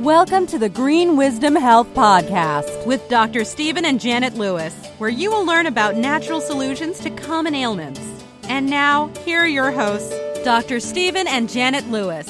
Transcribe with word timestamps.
Welcome 0.00 0.46
to 0.48 0.58
the 0.58 0.68
Green 0.68 1.16
Wisdom 1.16 1.56
Health 1.56 1.88
Podcast 1.94 2.84
with 2.84 3.08
Dr. 3.08 3.44
Stephen 3.44 3.86
and 3.86 3.98
Janet 3.98 4.34
Lewis, 4.34 4.74
where 4.98 5.08
you 5.08 5.30
will 5.30 5.46
learn 5.46 5.64
about 5.64 5.96
natural 5.96 6.42
solutions 6.42 7.00
to 7.00 7.08
common 7.08 7.54
ailments. 7.54 7.98
And 8.42 8.68
now, 8.68 9.06
here 9.24 9.40
are 9.40 9.46
your 9.46 9.70
hosts, 9.70 10.14
Dr. 10.44 10.80
Stephen 10.80 11.26
and 11.26 11.48
Janet 11.48 11.88
Lewis. 11.88 12.28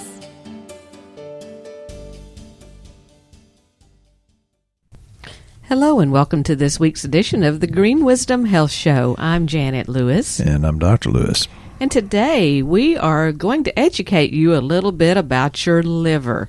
Hello, 5.62 5.98
and 5.98 6.12
welcome 6.12 6.44
to 6.44 6.54
this 6.54 6.78
week's 6.78 7.02
edition 7.02 7.42
of 7.42 7.58
the 7.58 7.66
Green 7.66 8.04
Wisdom 8.04 8.44
Health 8.44 8.70
Show. 8.70 9.16
I'm 9.18 9.48
Janet 9.48 9.88
Lewis. 9.88 10.38
And 10.38 10.64
I'm 10.64 10.78
Dr. 10.78 11.10
Lewis. 11.10 11.48
And 11.80 11.90
today 11.90 12.62
we 12.62 12.96
are 12.96 13.32
going 13.32 13.64
to 13.64 13.76
educate 13.76 14.32
you 14.32 14.54
a 14.54 14.62
little 14.62 14.92
bit 14.92 15.16
about 15.16 15.66
your 15.66 15.82
liver. 15.82 16.48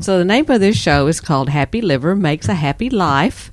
So, 0.00 0.18
the 0.18 0.24
name 0.24 0.48
of 0.50 0.60
this 0.60 0.76
show 0.76 1.06
is 1.06 1.20
called 1.20 1.48
Happy 1.48 1.80
Liver 1.80 2.14
Makes 2.14 2.48
a 2.48 2.54
Happy 2.54 2.90
Life. 2.90 3.50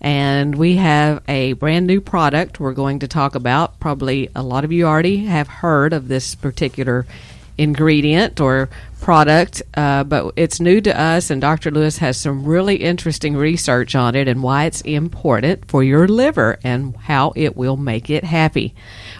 And 0.00 0.54
we 0.56 0.76
have 0.76 1.22
a 1.28 1.54
brand 1.54 1.86
new 1.86 2.00
product 2.00 2.60
we're 2.60 2.74
going 2.74 2.98
to 2.98 3.08
talk 3.08 3.34
about. 3.34 3.80
Probably 3.80 4.28
a 4.36 4.42
lot 4.42 4.64
of 4.64 4.70
you 4.70 4.86
already 4.86 5.24
have 5.24 5.48
heard 5.48 5.94
of 5.94 6.08
this 6.08 6.34
particular 6.34 7.06
ingredient 7.56 8.40
or 8.40 8.68
product, 9.00 9.62
uh, 9.74 10.02
but 10.04 10.32
it's 10.36 10.60
new 10.60 10.80
to 10.80 10.98
us, 10.98 11.30
and 11.30 11.40
Dr. 11.40 11.70
Lewis 11.70 11.98
has 11.98 12.18
some 12.18 12.44
really 12.44 12.76
interesting 12.76 13.36
research 13.36 13.94
on 13.94 14.14
it 14.14 14.28
and 14.28 14.42
why 14.42 14.64
it's 14.64 14.80
important 14.80 15.68
for 15.68 15.84
your 15.84 16.08
liver 16.08 16.58
and 16.64 16.96
how 16.96 17.32
it 17.36 17.56
will 17.56 17.76
make 17.76 18.10
it 18.10 18.24
happy. 18.24 18.74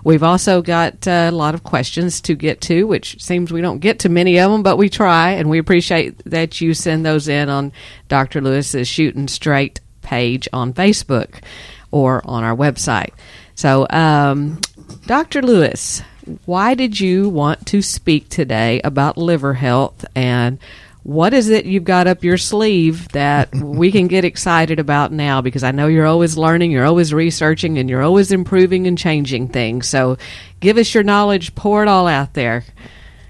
We've 0.04 0.22
also 0.22 0.60
got 0.60 1.08
uh, 1.08 1.28
a 1.28 1.32
lot 1.32 1.54
of 1.54 1.64
questions 1.64 2.20
to 2.22 2.34
get 2.34 2.60
to, 2.62 2.84
which 2.84 3.22
seems 3.22 3.50
we 3.50 3.62
don't 3.62 3.78
get 3.78 4.00
to 4.00 4.10
many 4.10 4.38
of 4.38 4.52
them, 4.52 4.62
but 4.62 4.76
we 4.76 4.90
try, 4.90 5.30
and 5.30 5.48
we 5.48 5.58
appreciate 5.58 6.18
that 6.26 6.60
you 6.60 6.74
send 6.74 7.06
those 7.06 7.26
in 7.26 7.48
on 7.48 7.72
Dr. 8.08 8.42
Lewis's 8.42 8.86
Shooting 8.86 9.28
Straight 9.28 9.80
page 10.02 10.46
on 10.52 10.74
Facebook 10.74 11.42
or 11.90 12.20
on 12.24 12.44
our 12.44 12.54
website. 12.54 13.14
So, 13.54 13.86
um, 13.88 14.60
Dr. 15.06 15.40
Lewis, 15.40 16.02
why 16.44 16.74
did 16.74 17.00
you 17.00 17.28
want 17.28 17.66
to 17.68 17.80
speak 17.80 18.28
today 18.28 18.80
about 18.84 19.16
liver 19.16 19.54
health 19.54 20.04
and 20.14 20.58
what 21.04 21.34
is 21.34 21.50
it 21.50 21.66
you've 21.66 21.84
got 21.84 22.06
up 22.06 22.24
your 22.24 22.38
sleeve 22.38 23.08
that 23.08 23.54
we 23.54 23.92
can 23.92 24.08
get 24.08 24.24
excited 24.24 24.80
about 24.80 25.12
now? 25.12 25.40
Because 25.40 25.62
I 25.62 25.70
know 25.70 25.86
you're 25.86 26.06
always 26.06 26.36
learning, 26.36 26.72
you're 26.72 26.86
always 26.86 27.14
researching, 27.14 27.78
and 27.78 27.88
you're 27.88 28.02
always 28.02 28.32
improving 28.32 28.86
and 28.86 28.98
changing 28.98 29.48
things. 29.48 29.88
So 29.88 30.18
give 30.60 30.78
us 30.78 30.92
your 30.92 31.04
knowledge, 31.04 31.54
pour 31.54 31.82
it 31.82 31.88
all 31.88 32.08
out 32.08 32.34
there. 32.34 32.64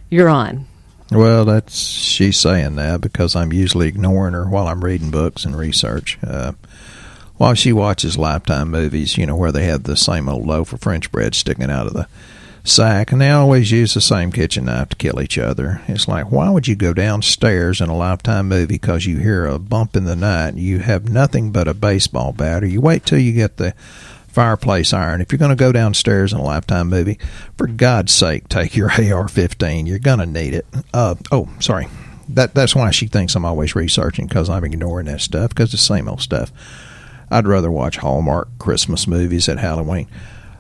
You're 0.09 0.29
on. 0.29 0.67
Well, 1.11 1.45
that's 1.45 1.77
she's 1.77 2.39
saying 2.39 2.77
that 2.77 3.01
because 3.01 3.37
I'm 3.37 3.53
usually 3.53 3.89
ignoring 3.89 4.35
her 4.35 4.49
while 4.49 4.69
I'm 4.69 4.85
reading 4.85 5.11
books 5.11 5.45
and 5.45 5.57
research. 5.57 6.19
Uh, 6.27 6.53
while 7.37 7.55
she 7.55 7.73
watches 7.73 8.17
Lifetime 8.17 8.71
movies, 8.71 9.19
you 9.19 9.27
know, 9.27 9.37
where 9.37 9.53
they 9.53 9.65
have 9.65 9.83
the 9.83 9.97
same 9.97 10.29
old 10.29 10.47
loaf 10.47 10.73
of 10.73 10.81
French 10.81 11.11
bread 11.11 11.35
sticking 11.35 11.71
out 11.71 11.87
of 11.87 11.93
the 11.93 12.07
sack, 12.65 13.13
and 13.13 13.21
they 13.21 13.31
always 13.31 13.71
use 13.71 13.95
the 13.95 14.01
same 14.01 14.33
kitchen 14.33 14.65
knife 14.65 14.89
to 14.89 14.97
kill 14.97 15.21
each 15.21 15.39
other. 15.39 15.83
It's 15.87 16.09
like, 16.09 16.33
why 16.33 16.51
would 16.51 16.67
you 16.67 16.75
go 16.75 16.95
downstairs 16.95 17.81
in 17.81 17.91
a 17.91 17.97
Lifetime 17.97 18.49
movie 18.49 18.67
because 18.67 19.07
you 19.07 19.19
hear 19.19 19.47
a 19.47 19.59
bump 19.59 19.95
in 19.95 20.05
the 20.05 20.17
night? 20.17 20.55
You 20.55 20.79
have 20.81 21.09
nothing 21.09 21.53
but 21.53 21.69
a 21.69 21.75
baseball 21.75 22.33
bat, 22.33 22.65
or 22.65 22.67
you 22.67 22.81
wait 22.81 23.05
till 23.05 23.19
you 23.19 23.33
get 23.33 23.59
the 23.59 23.75
fireplace 24.27 24.93
iron. 24.93 25.21
If 25.21 25.31
you're 25.31 25.39
going 25.39 25.51
to 25.51 25.57
go 25.57 25.71
downstairs 25.71 26.33
in 26.33 26.41
a 26.41 26.43
Lifetime 26.43 26.89
movie, 26.89 27.19
for 27.57 27.69
God's 27.69 28.13
sake, 28.13 28.49
take 28.49 28.75
your 28.75 28.91
AR-15. 28.91 29.87
You're 29.87 29.99
going 29.99 30.19
to 30.19 30.27
need 30.27 30.55
it. 30.55 30.67
Uh, 30.93 31.15
oh, 31.31 31.49
sorry. 31.61 31.87
That 32.27 32.55
that's 32.55 32.75
why 32.75 32.91
she 32.91 33.07
thinks 33.07 33.35
I'm 33.35 33.45
always 33.45 33.77
researching 33.77 34.27
because 34.27 34.49
I'm 34.49 34.65
ignoring 34.65 35.07
that 35.07 35.21
stuff 35.21 35.51
because 35.51 35.75
it's 35.75 35.87
the 35.87 35.95
same 35.95 36.09
old 36.09 36.23
stuff. 36.23 36.51
I'd 37.31 37.47
rather 37.47 37.71
watch 37.71 37.99
Hallmark 37.99 38.49
Christmas 38.59 39.07
movies 39.07 39.47
at 39.49 39.59
Halloween. 39.59 40.09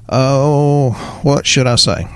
Oh, 0.08 0.90
what 1.23 1.46
should 1.46 1.67
I 1.67 1.77
say? 1.77 2.06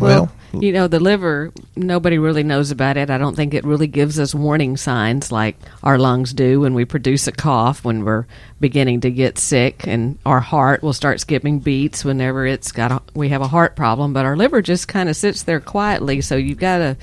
Well, 0.00 0.30
well, 0.52 0.62
you 0.62 0.72
know, 0.72 0.88
the 0.88 1.00
liver, 1.00 1.52
nobody 1.74 2.18
really 2.18 2.42
knows 2.42 2.70
about 2.70 2.96
it. 2.96 3.10
I 3.10 3.18
don't 3.18 3.34
think 3.34 3.52
it 3.52 3.64
really 3.64 3.86
gives 3.86 4.18
us 4.18 4.34
warning 4.34 4.76
signs 4.76 5.30
like 5.30 5.56
our 5.82 5.98
lungs 5.98 6.32
do 6.32 6.60
when 6.60 6.74
we 6.74 6.84
produce 6.84 7.26
a 7.26 7.32
cough 7.32 7.84
when 7.84 8.04
we're 8.04 8.26
beginning 8.60 9.00
to 9.02 9.10
get 9.10 9.38
sick, 9.38 9.86
and 9.86 10.18
our 10.24 10.40
heart 10.40 10.82
will 10.82 10.92
start 10.92 11.20
skipping 11.20 11.58
beats 11.58 12.04
whenever 12.04 12.46
it's 12.46 12.72
got 12.72 12.92
a, 12.92 13.02
we 13.14 13.28
have 13.30 13.42
a 13.42 13.48
heart 13.48 13.76
problem. 13.76 14.12
But 14.12 14.24
our 14.24 14.36
liver 14.36 14.62
just 14.62 14.88
kind 14.88 15.08
of 15.08 15.16
sits 15.16 15.42
there 15.42 15.60
quietly. 15.60 16.20
So 16.20 16.36
you've 16.36 16.58
got 16.58 16.78
to 16.78 16.96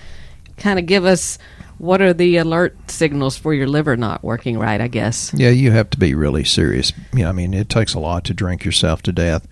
kind 0.58 0.80
of 0.80 0.86
give 0.86 1.06
us 1.06 1.38
what 1.78 2.02
are 2.02 2.14
the 2.14 2.38
alert 2.38 2.76
signals 2.90 3.38
for 3.38 3.54
your 3.54 3.68
liver 3.68 3.98
not 3.98 4.24
working 4.24 4.58
right, 4.58 4.80
I 4.80 4.88
guess? 4.88 5.34
Yeah, 5.34 5.50
you 5.50 5.72
have 5.72 5.90
to 5.92 5.98
be 5.98 6.16
really 6.16 6.44
serious. 6.44 6.94
You 7.14 7.24
know, 7.24 7.30
I 7.30 7.32
mean, 7.32 7.54
it 7.54 7.70
takes 7.70 7.94
a 7.94 8.00
lot 8.00 8.24
to 8.26 8.34
drink 8.34 8.64
yourself 8.66 9.02
to 9.04 9.12
death. 9.12 9.48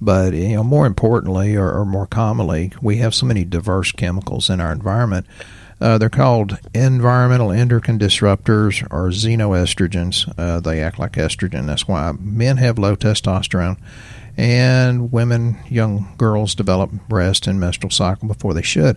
But, 0.00 0.34
you 0.34 0.56
know, 0.56 0.64
more 0.64 0.86
importantly 0.86 1.56
or, 1.56 1.70
or 1.70 1.84
more 1.84 2.06
commonly, 2.06 2.72
we 2.82 2.98
have 2.98 3.14
so 3.14 3.26
many 3.26 3.44
diverse 3.44 3.92
chemicals 3.92 4.50
in 4.50 4.60
our 4.60 4.72
environment. 4.72 5.26
Uh, 5.80 5.98
they're 5.98 6.08
called 6.08 6.58
environmental 6.74 7.52
endocrine 7.52 7.98
disruptors 7.98 8.82
or 8.90 9.08
xenoestrogens. 9.08 10.32
Uh, 10.38 10.60
they 10.60 10.82
act 10.82 10.98
like 10.98 11.12
estrogen. 11.12 11.66
That's 11.66 11.86
why 11.86 12.12
men 12.18 12.56
have 12.56 12.78
low 12.78 12.96
testosterone 12.96 13.78
and 14.36 15.12
women, 15.12 15.58
young 15.68 16.14
girls, 16.18 16.54
develop 16.54 16.90
breast 17.08 17.46
and 17.46 17.60
menstrual 17.60 17.90
cycle 17.90 18.28
before 18.28 18.54
they 18.54 18.62
should 18.62 18.96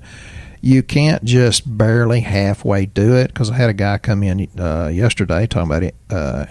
you 0.61 0.83
can't 0.83 1.23
just 1.23 1.77
barely 1.77 2.21
halfway 2.21 2.85
do 2.85 3.15
it 3.15 3.27
because 3.27 3.49
I 3.49 3.55
had 3.55 3.69
a 3.69 3.73
guy 3.73 3.97
come 3.97 4.23
in 4.23 4.47
uh, 4.59 4.89
yesterday 4.93 5.47
talking 5.47 5.69
about 5.69 5.83
it. 5.83 5.95
Uh, 6.09 6.45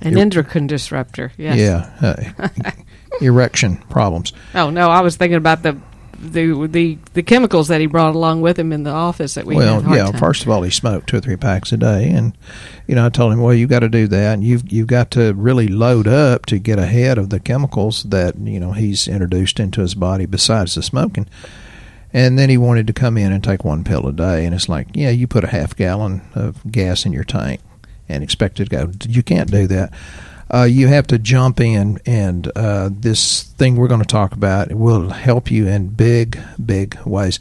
An 0.00 0.16
er- 0.16 0.20
endocrine 0.20 0.66
disruptor, 0.66 1.32
yes. 1.36 1.58
Yeah, 1.58 2.38
uh, 2.40 2.70
erection 3.20 3.76
problems. 3.88 4.32
Oh 4.54 4.70
no, 4.70 4.88
I 4.88 5.00
was 5.00 5.16
thinking 5.16 5.38
about 5.38 5.62
the 5.62 5.78
the 6.20 6.66
the 6.66 6.98
the 7.14 7.22
chemicals 7.22 7.68
that 7.68 7.80
he 7.80 7.86
brought 7.86 8.14
along 8.14 8.40
with 8.40 8.58
him 8.58 8.72
in 8.72 8.82
the 8.82 8.90
office 8.90 9.34
that 9.34 9.46
we 9.46 9.54
well 9.54 9.82
yeah 9.94 10.10
time. 10.10 10.18
first 10.18 10.42
of 10.42 10.48
all 10.48 10.62
he 10.62 10.70
smoked 10.70 11.08
two 11.08 11.18
or 11.18 11.20
three 11.20 11.36
packs 11.36 11.70
a 11.72 11.76
day 11.76 12.10
and 12.10 12.36
you 12.88 12.94
know 12.96 13.06
i 13.06 13.08
told 13.08 13.32
him 13.32 13.40
well 13.40 13.54
you've 13.54 13.70
got 13.70 13.80
to 13.80 13.88
do 13.88 14.08
that 14.08 14.34
and 14.34 14.42
you've 14.42 14.70
you've 14.72 14.88
got 14.88 15.12
to 15.12 15.32
really 15.34 15.68
load 15.68 16.08
up 16.08 16.44
to 16.44 16.58
get 16.58 16.76
ahead 16.76 17.18
of 17.18 17.30
the 17.30 17.38
chemicals 17.38 18.02
that 18.02 18.36
you 18.36 18.58
know 18.58 18.72
he's 18.72 19.06
introduced 19.06 19.60
into 19.60 19.80
his 19.80 19.94
body 19.94 20.26
besides 20.26 20.74
the 20.74 20.82
smoking 20.82 21.28
and 22.12 22.38
then 22.38 22.48
he 22.48 22.56
wanted 22.56 22.86
to 22.86 22.92
come 22.92 23.18
in 23.18 23.32
and 23.32 23.44
take 23.44 23.64
one 23.64 23.84
pill 23.84 24.06
a 24.06 24.12
day. 24.12 24.44
And 24.44 24.54
it's 24.54 24.68
like, 24.68 24.88
yeah, 24.94 25.10
you 25.10 25.26
put 25.26 25.44
a 25.44 25.48
half 25.48 25.76
gallon 25.76 26.22
of 26.34 26.70
gas 26.70 27.04
in 27.04 27.12
your 27.12 27.24
tank 27.24 27.60
and 28.08 28.22
expect 28.22 28.60
it 28.60 28.70
to 28.70 28.70
go. 28.70 28.92
You 29.08 29.22
can't 29.22 29.50
do 29.50 29.66
that. 29.66 29.92
Uh, 30.52 30.62
you 30.62 30.86
have 30.86 31.06
to 31.06 31.18
jump 31.18 31.60
in, 31.60 32.00
and 32.06 32.50
uh, 32.56 32.88
this 32.90 33.42
thing 33.42 33.76
we're 33.76 33.88
going 33.88 34.00
to 34.00 34.06
talk 34.06 34.32
about 34.32 34.72
will 34.72 35.10
help 35.10 35.50
you 35.50 35.66
in 35.66 35.88
big, 35.88 36.40
big 36.64 36.98
ways. 37.04 37.38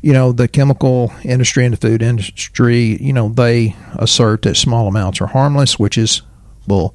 You 0.00 0.14
know, 0.14 0.32
the 0.32 0.48
chemical 0.48 1.12
industry 1.22 1.66
and 1.66 1.74
the 1.74 1.76
food 1.76 2.00
industry, 2.00 2.96
you 3.02 3.12
know, 3.12 3.28
they 3.28 3.76
assert 3.96 4.42
that 4.42 4.56
small 4.56 4.88
amounts 4.88 5.20
are 5.20 5.26
harmless, 5.26 5.78
which 5.78 5.98
is 5.98 6.22
bull. 6.66 6.94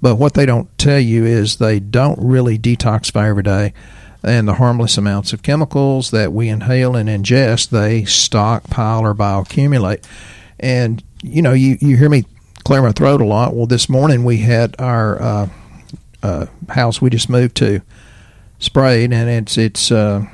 But 0.00 0.14
what 0.14 0.34
they 0.34 0.46
don't 0.46 0.76
tell 0.78 1.00
you 1.00 1.24
is 1.24 1.56
they 1.56 1.80
don't 1.80 2.18
really 2.20 2.58
detoxify 2.58 3.28
every 3.28 3.42
day 3.42 3.74
and 4.22 4.46
the 4.46 4.54
harmless 4.54 4.98
amounts 4.98 5.32
of 5.32 5.42
chemicals 5.42 6.10
that 6.10 6.32
we 6.32 6.48
inhale 6.48 6.96
and 6.96 7.08
ingest, 7.08 7.70
they 7.70 8.04
stockpile 8.04 9.00
or 9.00 9.14
bioaccumulate. 9.14 10.04
And, 10.58 11.02
you 11.22 11.42
know, 11.42 11.52
you, 11.52 11.78
you 11.80 11.96
hear 11.96 12.10
me 12.10 12.24
clear 12.64 12.82
my 12.82 12.92
throat 12.92 13.20
a 13.20 13.24
lot. 13.24 13.54
Well, 13.54 13.66
this 13.66 13.88
morning 13.88 14.24
we 14.24 14.38
had 14.38 14.76
our 14.78 15.22
uh, 15.22 15.48
uh, 16.22 16.46
house 16.68 17.00
we 17.00 17.10
just 17.10 17.30
moved 17.30 17.56
to 17.56 17.80
sprayed, 18.58 19.12
and 19.12 19.30
it's, 19.30 19.56
it's 19.56 19.90
uh, 19.90 20.26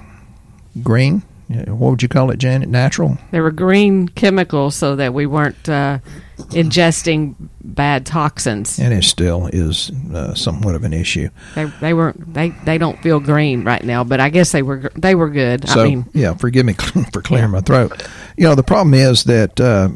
green. 0.83 1.23
What 1.49 1.91
would 1.91 2.03
you 2.03 2.09
call 2.09 2.33
it, 2.33 2.39
Janet? 2.39 2.69
Natural? 2.69 3.19
There 3.31 3.45
were 3.45 3.53
green 3.53 4.09
chemicals 4.09 4.75
so 4.75 4.97
that 4.97 5.15
we 5.15 5.27
weren't 5.27 5.69
uh, 5.69 6.01
ingesting 6.37 7.35
bad 7.63 8.07
toxins. 8.07 8.79
And 8.79 8.93
it 8.93 9.05
still 9.05 9.49
is 9.53 9.91
uh, 10.13 10.35
somewhat 10.35 10.75
of 10.75 10.85
an 10.85 10.93
issue. 10.93 11.31
They 11.55 11.65
they 11.65 11.95
weren't 11.95 12.33
they, 12.35 12.51
they 12.51 12.79
don't 12.79 13.01
feel 13.03 13.21
green 13.21 13.65
right 13.65 13.83
now, 13.83 14.05
but 14.05 14.21
I 14.21 14.29
guess 14.29 14.53
they 14.53 14.63
were 14.63 14.91
they 14.97 15.15
were 15.15 15.31
good. 15.31 15.69
So 15.69 15.83
I 15.83 15.85
mean, 15.85 16.07
yeah, 16.13 16.35
forgive 16.35 16.67
me 16.67 16.73
for 17.13 17.23
clearing 17.23 17.51
my 17.51 17.61
throat. 17.61 18.07
You 18.37 18.49
know, 18.49 18.55
the 18.55 18.63
problem 18.63 18.95
is 18.95 19.25
that. 19.25 19.61
Uh, 19.61 19.91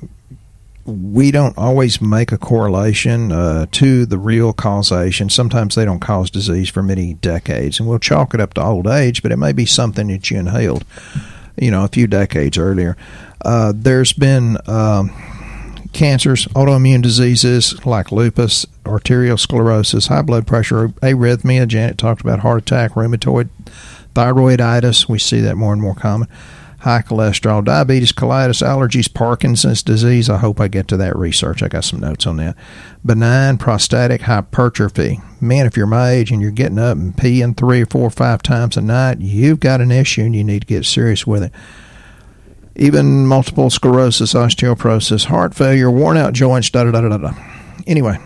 we 0.87 1.31
don't 1.31 1.56
always 1.56 2.00
make 2.00 2.32
a 2.32 2.38
correlation 2.38 3.31
uh, 3.31 3.67
to 3.70 4.06
the 4.06 4.19
real 4.19 4.53
causation. 4.53 5.29
Sometimes 5.29 5.75
they 5.75 5.85
don't 5.85 6.00
cause 6.00 6.31
disease 6.31 6.69
for 6.69 6.82
many 6.82 7.15
decades, 7.15 7.79
and 7.79 7.88
we'll 7.88 8.00
chalk 8.00 8.35
it 8.35 8.41
up 8.41 8.55
to 8.55 8.62
old 8.62 8.88
age, 8.88 9.23
but 9.23 9.31
it 9.31 9.37
may 9.37 9.53
be 9.53 9.67
something 9.67 10.09
that 10.09 10.31
you 10.31 10.38
inhaled, 10.38 10.85
you 11.56 11.70
know, 11.70 11.85
a 11.85 11.88
few 11.88 12.09
decades 12.09 12.59
earlier. 12.59 12.97
Uh, 13.44 13.73
there's 13.76 14.12
been 14.12 14.56
um, 14.67 15.11
cancers, 15.93 16.47
autoimmune 16.49 17.03
diseases 17.03 17.85
like 17.85 18.13
lupus, 18.13 18.65
arteriosclerosis, 18.85 20.09
high 20.09 20.23
blood 20.23 20.47
pressure, 20.47 20.89
arrhythmia. 20.89 21.67
Janet 21.67 21.99
talked 21.99 22.21
about 22.21 22.41
heart 22.41 22.63
attack, 22.63 22.93
rheumatoid, 22.93 23.49
thyroiditis. 24.15 25.09
We 25.09 25.19
see 25.19 25.41
that 25.41 25.57
more 25.57 25.73
and 25.73 25.83
more 25.83 25.95
common. 25.95 26.29
high 26.81 27.03
cholesterol, 27.03 27.63
diabetes, 27.65 28.13
colitis, 28.13 28.67
allergies, 28.67 29.13
Parkinson's 29.13 29.83
disease. 29.83 30.31
I 30.31 30.39
hope 30.39 30.61
I 30.61 30.69
get 30.69 30.89
to 30.89 30.97
that 30.97 31.17
research. 31.17 31.63
I 31.63 31.69
got 31.69 31.85
some 31.85 32.01
notes 32.01 32.27
on 32.27 32.39
that. 32.39 32.57
Benign 33.05 33.59
prostatic 33.59 34.23
hypertrophy. 34.23 35.21
Man, 35.41 35.67
if 35.67 35.77
you're 35.77 35.87
my 35.87 36.11
age 36.11 36.31
and 36.31 36.41
you're 36.41 36.51
getting 36.51 36.79
up 36.79 36.97
and 36.97 37.15
peeing 37.15 37.57
three 37.57 37.83
or 37.83 37.87
four 37.87 38.05
or 38.05 38.11
five 38.11 38.43
times 38.43 38.77
a 38.77 38.81
night, 38.81 39.21
you've 39.21 39.61
got 39.61 39.81
an 39.81 39.91
issue 39.91 40.23
and 40.23 40.35
you 40.35 40.43
need 40.43 40.61
to 40.63 40.67
get 40.67 40.85
serious 40.87 41.27
with 41.27 41.43
it. 41.43 41.53
Even 42.76 43.26
multiple 43.26 43.69
sclerosis, 43.69 44.34
osteoporosis, 44.34 45.25
heart 45.26 45.55
failure, 45.55 45.90
worn 45.90 46.17
out 46.17 46.32
joints, 46.32 46.70
da 46.70 46.84
da 46.84 46.93
da 46.93 47.08
da 47.08 47.17
da. 47.17 47.32
Anyway, 47.87 48.19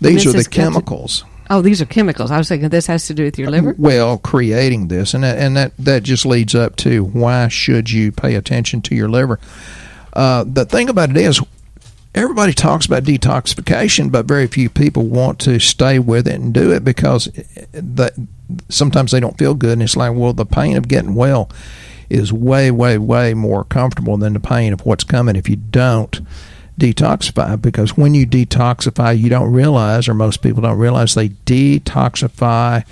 these 0.00 0.26
are 0.26 0.32
the 0.32 0.44
chemicals. 0.44 1.24
Oh, 1.50 1.60
these 1.60 1.82
are 1.82 1.86
chemicals. 1.86 2.30
I 2.30 2.38
was 2.38 2.48
thinking 2.48 2.68
this 2.70 2.86
has 2.86 3.06
to 3.08 3.14
do 3.14 3.24
with 3.24 3.38
your 3.38 3.48
uh, 3.48 3.50
liver. 3.50 3.74
Well, 3.76 4.16
creating 4.18 4.88
this, 4.88 5.12
and 5.12 5.22
that, 5.24 5.38
and 5.38 5.56
that 5.56 5.76
that 5.78 6.02
just 6.02 6.24
leads 6.24 6.54
up 6.54 6.76
to 6.76 7.04
why 7.04 7.48
should 7.48 7.90
you 7.90 8.12
pay 8.12 8.36
attention 8.36 8.80
to 8.82 8.94
your 8.94 9.08
liver? 9.08 9.38
Uh, 10.12 10.44
the 10.46 10.64
thing 10.64 10.88
about 10.88 11.10
it 11.10 11.16
is, 11.16 11.42
everybody 12.14 12.52
talks 12.52 12.86
about 12.86 13.02
detoxification, 13.02 14.10
but 14.10 14.26
very 14.26 14.46
few 14.46 14.70
people 14.70 15.06
want 15.06 15.38
to 15.40 15.58
stay 15.58 15.98
with 15.98 16.26
it 16.26 16.36
and 16.40 16.54
do 16.54 16.72
it 16.72 16.84
because 16.84 17.28
eh, 17.36 17.42
eh, 17.56 17.64
that 17.74 18.14
sometimes 18.68 19.10
they 19.10 19.20
don't 19.20 19.36
feel 19.38 19.54
good, 19.54 19.72
and 19.72 19.82
it's 19.82 19.96
like, 19.96 20.14
well, 20.14 20.32
the 20.32 20.46
pain 20.46 20.76
of 20.76 20.88
getting 20.88 21.14
well 21.14 21.50
is 22.12 22.32
way, 22.32 22.70
way, 22.70 22.98
way 22.98 23.34
more 23.34 23.64
comfortable 23.64 24.16
than 24.16 24.34
the 24.34 24.40
pain 24.40 24.72
of 24.72 24.84
what's 24.84 25.04
coming 25.04 25.34
if 25.34 25.48
you 25.48 25.56
don't 25.56 26.20
detoxify. 26.78 27.60
Because 27.60 27.96
when 27.96 28.14
you 28.14 28.26
detoxify 28.26 29.18
you 29.18 29.28
don't 29.28 29.52
realize 29.52 30.08
or 30.08 30.14
most 30.14 30.42
people 30.42 30.62
don't 30.62 30.78
realize 30.78 31.14
they 31.14 31.30
detoxify 31.30 32.84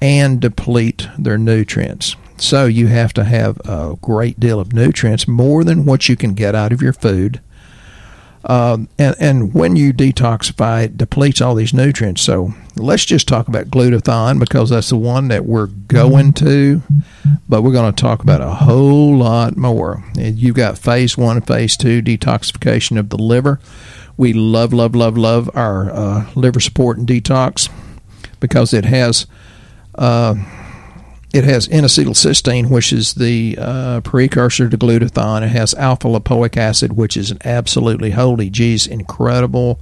and 0.00 0.40
deplete 0.40 1.08
their 1.18 1.38
nutrients. 1.38 2.16
So 2.38 2.66
you 2.66 2.88
have 2.88 3.14
to 3.14 3.24
have 3.24 3.58
a 3.64 3.96
great 4.02 4.38
deal 4.38 4.60
of 4.60 4.74
nutrients 4.74 5.26
more 5.26 5.64
than 5.64 5.86
what 5.86 6.08
you 6.08 6.16
can 6.16 6.34
get 6.34 6.54
out 6.54 6.72
of 6.72 6.82
your 6.82 6.92
food 6.92 7.40
um, 8.46 8.88
and, 8.96 9.16
and 9.18 9.54
when 9.54 9.74
you 9.74 9.92
detoxify, 9.92 10.84
it 10.84 10.96
depletes 10.96 11.40
all 11.40 11.54
these 11.56 11.74
nutrients. 11.74 12.22
So 12.22 12.54
let's 12.76 13.04
just 13.04 13.26
talk 13.26 13.48
about 13.48 13.66
glutathione 13.66 14.38
because 14.38 14.70
that's 14.70 14.90
the 14.90 14.96
one 14.96 15.28
that 15.28 15.44
we're 15.44 15.66
going 15.66 16.32
to, 16.34 16.82
but 17.48 17.62
we're 17.62 17.72
going 17.72 17.92
to 17.92 18.00
talk 18.00 18.22
about 18.22 18.40
a 18.40 18.50
whole 18.50 19.16
lot 19.16 19.56
more. 19.56 20.04
And 20.16 20.38
You've 20.38 20.56
got 20.56 20.78
phase 20.78 21.18
one 21.18 21.38
and 21.38 21.46
phase 21.46 21.76
two 21.76 22.00
detoxification 22.02 22.98
of 22.98 23.08
the 23.08 23.18
liver. 23.18 23.58
We 24.16 24.32
love, 24.32 24.72
love, 24.72 24.94
love, 24.94 25.18
love 25.18 25.50
our 25.54 25.90
uh, 25.90 26.30
liver 26.36 26.60
support 26.60 26.98
and 26.98 27.06
detox 27.06 27.68
because 28.38 28.72
it 28.72 28.84
has. 28.84 29.26
Uh, 29.96 30.36
it 31.36 31.44
has 31.44 31.68
N-acetylcysteine, 31.68 32.70
which 32.70 32.92
is 32.92 33.14
the 33.14 33.56
uh, 33.60 34.00
precursor 34.00 34.68
to 34.70 34.78
glutathione. 34.78 35.42
It 35.42 35.48
has 35.48 35.74
alpha 35.74 36.08
lipoic 36.08 36.56
acid, 36.56 36.94
which 36.94 37.16
is 37.16 37.30
an 37.30 37.38
absolutely 37.44 38.12
holy 38.12 38.48
geez, 38.48 38.86
incredible 38.86 39.78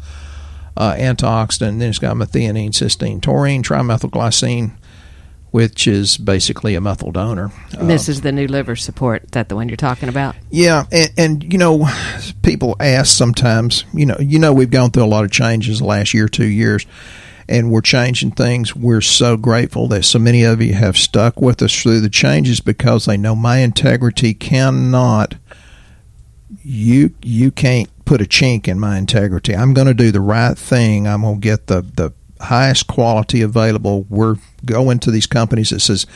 uh, 0.76 0.94
antioxidant. 0.94 1.68
And 1.68 1.80
then 1.80 1.90
it's 1.90 2.00
got 2.00 2.16
methionine, 2.16 2.70
cysteine, 2.70 3.22
taurine, 3.22 3.62
trimethylglycine, 3.62 4.72
which 5.52 5.86
is 5.86 6.16
basically 6.16 6.74
a 6.74 6.80
methyl 6.80 7.12
donor. 7.12 7.52
And 7.78 7.88
this 7.88 8.08
is 8.08 8.22
the 8.22 8.32
new 8.32 8.48
liver 8.48 8.74
support. 8.74 9.22
Is 9.22 9.30
that 9.30 9.48
the 9.48 9.54
one 9.54 9.68
you're 9.68 9.76
talking 9.76 10.08
about? 10.08 10.34
Yeah, 10.50 10.86
and, 10.90 11.12
and 11.16 11.52
you 11.52 11.58
know, 11.58 11.88
people 12.42 12.74
ask 12.80 13.16
sometimes. 13.16 13.84
You 13.94 14.06
know, 14.06 14.16
you 14.18 14.40
know, 14.40 14.52
we've 14.52 14.70
gone 14.70 14.90
through 14.90 15.04
a 15.04 15.06
lot 15.06 15.24
of 15.24 15.30
changes 15.30 15.78
the 15.78 15.84
last 15.84 16.12
year, 16.14 16.28
two 16.28 16.46
years, 16.46 16.84
and 17.48 17.70
we're 17.70 17.80
changing 17.80 18.32
things. 18.32 18.74
We're 18.74 19.00
so 19.00 19.36
grateful 19.36 19.88
that 19.88 20.04
so 20.04 20.18
many 20.18 20.42
of 20.42 20.62
you 20.62 20.74
have 20.74 20.96
stuck 20.96 21.40
with 21.40 21.62
us 21.62 21.80
through 21.80 22.00
the 22.00 22.10
changes 22.10 22.60
because 22.60 23.06
they 23.06 23.16
know 23.16 23.34
my 23.34 23.58
integrity 23.58 24.34
cannot. 24.34 25.36
You 26.62 27.14
you 27.22 27.50
can't 27.50 27.88
put 28.04 28.20
a 28.20 28.24
chink 28.24 28.68
in 28.68 28.78
my 28.78 28.98
integrity. 28.98 29.54
I'm 29.54 29.74
going 29.74 29.86
to 29.86 29.94
do 29.94 30.10
the 30.10 30.20
right 30.20 30.56
thing. 30.56 31.06
I'm 31.06 31.22
going 31.22 31.40
to 31.40 31.40
get 31.40 31.66
the 31.66 31.82
the 31.82 32.12
highest 32.40 32.86
quality 32.86 33.42
available. 33.42 34.06
We're 34.08 34.36
going 34.64 34.98
to 35.00 35.10
these 35.10 35.26
companies 35.26 35.70
that 35.70 35.80
says 35.80 36.06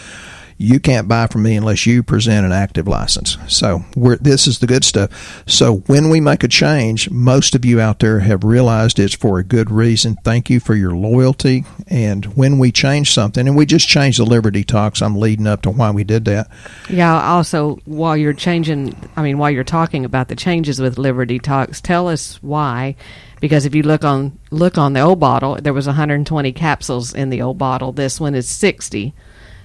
you 0.60 0.80
can't 0.80 1.06
buy 1.06 1.28
from 1.28 1.44
me 1.44 1.54
unless 1.54 1.86
you 1.86 2.02
present 2.02 2.44
an 2.44 2.50
active 2.50 2.88
license. 2.88 3.38
So 3.46 3.84
this 4.20 4.48
is 4.48 4.58
the 4.58 4.66
good 4.66 4.84
stuff. 4.84 5.44
So 5.46 5.76
when 5.86 6.10
we 6.10 6.20
make 6.20 6.42
a 6.42 6.48
change, 6.48 7.08
most 7.10 7.54
of 7.54 7.64
you 7.64 7.80
out 7.80 8.00
there 8.00 8.18
have 8.20 8.42
realized 8.42 8.98
it's 8.98 9.14
for 9.14 9.38
a 9.38 9.44
good 9.44 9.70
reason. 9.70 10.16
Thank 10.24 10.50
you 10.50 10.58
for 10.58 10.74
your 10.74 10.96
loyalty. 10.96 11.64
And 11.86 12.24
when 12.36 12.58
we 12.58 12.72
change 12.72 13.12
something, 13.12 13.46
and 13.46 13.56
we 13.56 13.66
just 13.66 13.86
changed 13.86 14.18
the 14.18 14.24
Liver 14.24 14.50
Detox, 14.50 15.00
I'm 15.00 15.16
leading 15.16 15.46
up 15.46 15.62
to 15.62 15.70
why 15.70 15.92
we 15.92 16.02
did 16.02 16.24
that. 16.24 16.50
Yeah. 16.90 17.22
Also, 17.22 17.76
while 17.84 18.16
you're 18.16 18.32
changing, 18.32 18.96
I 19.16 19.22
mean, 19.22 19.38
while 19.38 19.52
you're 19.52 19.62
talking 19.62 20.04
about 20.04 20.26
the 20.26 20.36
changes 20.36 20.80
with 20.80 20.98
Liver 20.98 21.24
Detox, 21.24 21.80
tell 21.80 22.08
us 22.08 22.42
why. 22.42 22.96
Because 23.40 23.64
if 23.64 23.76
you 23.76 23.84
look 23.84 24.04
on 24.04 24.36
look 24.50 24.76
on 24.76 24.94
the 24.94 25.00
old 25.00 25.20
bottle, 25.20 25.54
there 25.54 25.72
was 25.72 25.86
120 25.86 26.52
capsules 26.52 27.14
in 27.14 27.30
the 27.30 27.40
old 27.40 27.58
bottle. 27.58 27.92
This 27.92 28.18
one 28.18 28.34
is 28.34 28.48
60. 28.48 29.14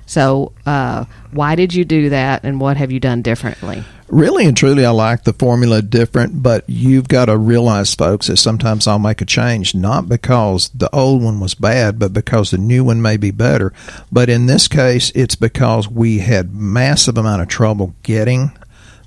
So, 0.06 0.52
uh, 0.66 1.06
why 1.32 1.56
did 1.56 1.74
you 1.74 1.86
do 1.86 2.10
that, 2.10 2.44
and 2.44 2.60
what 2.60 2.78
have 2.78 2.92
you 2.92 3.00
done 3.00 3.22
differently? 3.22 3.84
Really 4.14 4.46
and 4.46 4.56
truly, 4.56 4.86
I 4.86 4.92
like 4.92 5.24
the 5.24 5.34
formula 5.34 5.82
different, 5.82 6.44
but 6.44 6.66
you've 6.68 7.08
got 7.08 7.26
to 7.26 7.38
realize, 7.38 7.96
folks, 7.96 8.28
that 8.28 8.38
sometimes 8.38 8.86
I'll 8.86 9.00
make 9.00 9.22
a 9.22 9.26
change 9.26 9.74
not 9.74 10.08
because 10.08 10.70
the 10.70 10.94
old 10.94 11.24
one 11.24 11.40
was 11.40 11.56
bad, 11.56 11.98
but 11.98 12.14
because 12.14 12.52
the 12.52 12.60
new 12.60 12.84
one 12.84 13.02
may 13.02 13.18
be 13.18 13.32
better. 13.32 13.74
But 14.12 14.30
in 14.30 14.46
this 14.46 14.68
case, 14.68 15.12
it's 15.16 15.36
because 15.36 15.88
we 15.88 16.20
had 16.20 16.54
massive 16.54 17.18
amount 17.18 17.42
of 17.42 17.48
trouble 17.48 17.96
getting 18.04 18.52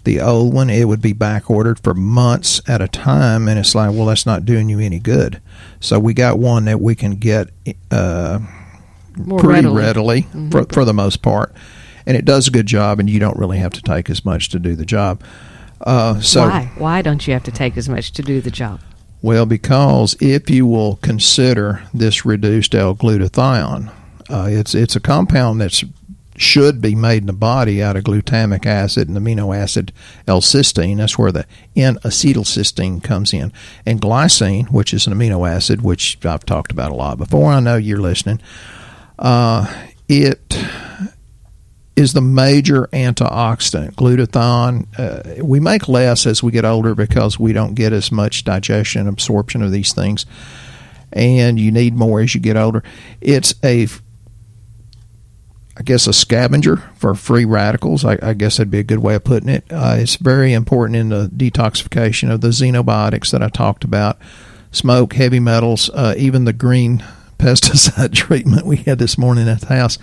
the 0.03 0.21
old 0.21 0.53
one. 0.53 0.71
It 0.71 0.89
would 0.89 1.03
be 1.03 1.13
back 1.13 1.51
ordered 1.51 1.79
for 1.79 1.95
months 1.95 2.61
at 2.67 2.81
a 2.81 2.89
time, 2.89 3.47
and 3.47 3.61
it's 3.61 3.75
like, 3.75 3.93
well, 3.93 4.07
that's 4.07 4.27
not 4.27 4.45
doing 4.45 4.69
you 4.69 4.81
any 4.81 4.99
good. 4.99 5.41
So 5.79 6.01
we 6.01 6.15
got 6.15 6.39
one 6.39 6.65
that 6.65 6.81
we 6.81 6.95
can 6.97 7.17
get. 7.17 7.51
Uh, 7.91 8.41
More 9.17 9.39
pretty 9.39 9.69
readily. 9.69 10.27
readily, 10.33 10.51
for, 10.51 10.65
for 10.73 10.85
the 10.85 10.95
most 10.95 11.23
part, 11.23 11.55
and 12.07 12.17
it 12.17 12.25
does 12.25 12.49
a 12.49 12.51
good 12.51 12.67
job. 12.67 13.01
And 13.01 13.09
you 13.09 13.19
don't 13.19 13.39
really 13.39 13.59
have 13.59 13.73
to 13.75 13.83
take 13.83 14.11
as 14.11 14.25
much 14.25 14.49
to 14.51 14.59
do 14.59 14.75
the 14.77 14.87
job. 14.87 15.23
Uh, 15.81 16.21
so, 16.21 16.49
why? 16.49 16.71
Why 16.77 17.03
don't 17.03 17.27
you 17.27 17.33
have 17.33 17.45
to 17.45 17.53
take 17.53 17.77
as 17.77 17.89
much 17.89 18.13
to 18.13 18.23
do 18.23 18.41
the 18.41 18.51
job? 18.51 18.81
well, 19.23 19.47
because 19.47 20.17
if 20.21 20.49
you 20.49 20.67
will 20.67 20.97
consider 20.97 21.83
this 21.93 22.25
reduced 22.25 22.75
L-glutathione, 22.75 23.93
uh, 24.31 24.47
it's 24.49 24.75
it's 24.75 24.95
a 24.95 25.01
compound 25.01 25.61
that's 25.61 25.85
should 26.37 26.83
be 26.83 26.95
made 26.95 27.23
in 27.23 27.27
the 27.27 27.33
body 27.33 27.83
out 27.83 27.97
of 27.97 28.05
glutamic 28.05 28.67
acid 28.67 29.09
and 29.09 29.17
amino 29.17 29.57
acid 29.57 29.91
L-cysteine. 30.29 30.99
That's 30.99 31.19
where 31.19 31.33
the 31.33 31.47
N-acetylcysteine 31.75 33.03
comes 33.03 33.33
in, 33.33 33.53
and 33.85 34.01
glycine, 34.01 34.71
which 34.71 34.93
is 34.93 35.07
an 35.07 35.15
amino 35.15 35.49
acid, 35.49 35.83
which 35.83 36.25
I've 36.25 36.45
talked 36.45 36.71
about 36.71 36.93
a 36.93 36.95
lot 36.95 37.19
before. 37.19 37.53
I 37.53 37.61
know 37.61 37.77
you're 37.77 37.99
listening. 37.99 38.41
Uh, 39.19 39.85
it 40.09 40.57
is 41.97 42.13
the 42.13 42.21
major 42.21 42.87
antioxidant. 42.93 43.95
Glutathione, 43.95 44.87
uh, 44.99 45.43
we 45.43 45.59
make 45.61 45.89
less 45.89 46.27
as 46.27 46.43
we 46.43 46.53
get 46.53 46.65
older 46.65 46.95
because 46.95 47.39
we 47.39 47.55
don't 47.55 47.75
get 47.75 47.93
as 47.93 48.13
much 48.13 48.45
digestion 48.45 49.01
and 49.01 49.09
absorption 49.09 49.63
of 49.63 49.73
these 49.73 49.95
things, 49.95 50.27
and 51.13 51.59
you 51.59 51.73
need 51.73 51.95
more 51.95 52.21
as 52.21 52.35
you 52.35 52.41
get 52.41 52.57
older. 52.57 52.83
It's 53.23 53.55
a, 53.65 53.89
I 55.79 55.83
guess, 55.83 56.07
a 56.07 56.13
scavenger 56.13 56.77
for 56.97 57.15
free 57.15 57.47
radicals. 57.47 58.05
I, 58.05 58.19
I 58.23 58.35
guess 58.35 58.59
that'd 58.59 58.71
be 58.71 58.81
a 58.81 58.85
good 58.85 58.99
way 58.99 59.15
of 59.15 59.25
putting 59.25 59.49
it. 59.49 59.65
Uh, 59.71 59.97
it's 59.99 60.17
very 60.17 60.53
important 60.53 60.97
in 60.97 61.09
the 61.09 61.29
detoxification 61.35 62.31
of 62.31 62.43
the 62.43 62.49
xenobiotics 62.49 63.31
that 63.31 63.43
I 63.43 63.49
talked 63.49 63.85
about, 63.85 64.19
smoke, 64.71 65.15
heavy 65.15 65.41
metals, 65.41 65.89
uh, 65.95 66.15
even 66.19 66.45
the 66.45 66.53
green 66.53 67.03
pesticide 67.39 68.13
treatment 68.15 68.67
we 68.67 68.77
had 68.77 68.99
this 68.99 69.17
morning 69.19 69.49
at 69.49 69.61
the 69.63 69.67
house. 69.75 69.99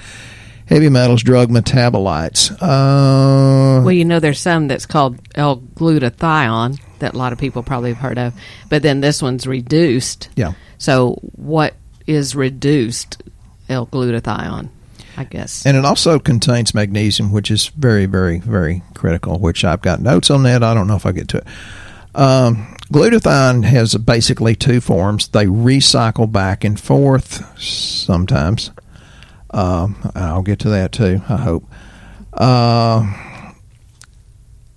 Heavy 0.66 0.88
metals, 0.90 1.22
drug 1.24 1.50
metabolites. 1.50 2.50
Uh, 2.62 3.82
Well, 3.84 3.92
you 3.92 4.06
know, 4.06 4.20
there's 4.22 4.40
some 4.40 4.68
that's 4.70 4.86
called 4.86 5.20
L-glutathione 5.36 6.80
that 7.00 7.14
a 7.14 7.18
lot 7.18 7.34
of 7.34 7.40
people 7.40 7.64
probably 7.64 7.90
have 7.92 8.02
heard 8.02 8.18
of, 8.18 8.34
but 8.70 8.82
then 8.82 9.02
this 9.02 9.22
one's 9.22 9.46
reduced. 9.46 10.30
yeah. 10.36 10.54
So, 10.78 11.20
what 11.36 11.76
is 12.08 12.36
reduced 12.36 13.22
L-glutathione? 13.70 14.70
I 15.16 15.24
guess. 15.26 15.66
And 15.66 15.78
it 15.78 15.86
also 15.86 16.18
contains 16.18 16.74
magnesium, 16.74 17.32
which 17.32 17.52
is 17.52 17.68
very, 17.68 18.06
very, 18.08 18.40
very 18.40 18.82
critical, 18.96 19.38
which 19.40 19.64
I've 19.64 19.82
got 19.82 20.02
notes 20.02 20.32
on 20.32 20.42
that. 20.44 20.64
I 20.64 20.74
don't 20.74 20.88
know 20.88 20.96
if 20.96 21.06
I 21.06 21.12
get 21.12 21.28
to 21.30 21.38
it. 21.38 21.48
Um, 22.16 22.76
glutathione 22.94 23.64
has 23.66 23.96
basically 23.96 24.56
two 24.56 24.80
forms. 24.80 25.28
They 25.28 25.46
recycle 25.46 26.32
back 26.32 26.64
and 26.64 26.80
forth 26.80 27.60
sometimes. 27.60 28.72
Um, 29.50 30.12
I'll 30.16 30.44
get 30.44 30.60
to 30.60 30.70
that 30.70 30.92
too, 30.92 31.22
I 31.28 31.38
hope. 31.38 31.66
Uh, 32.32 33.12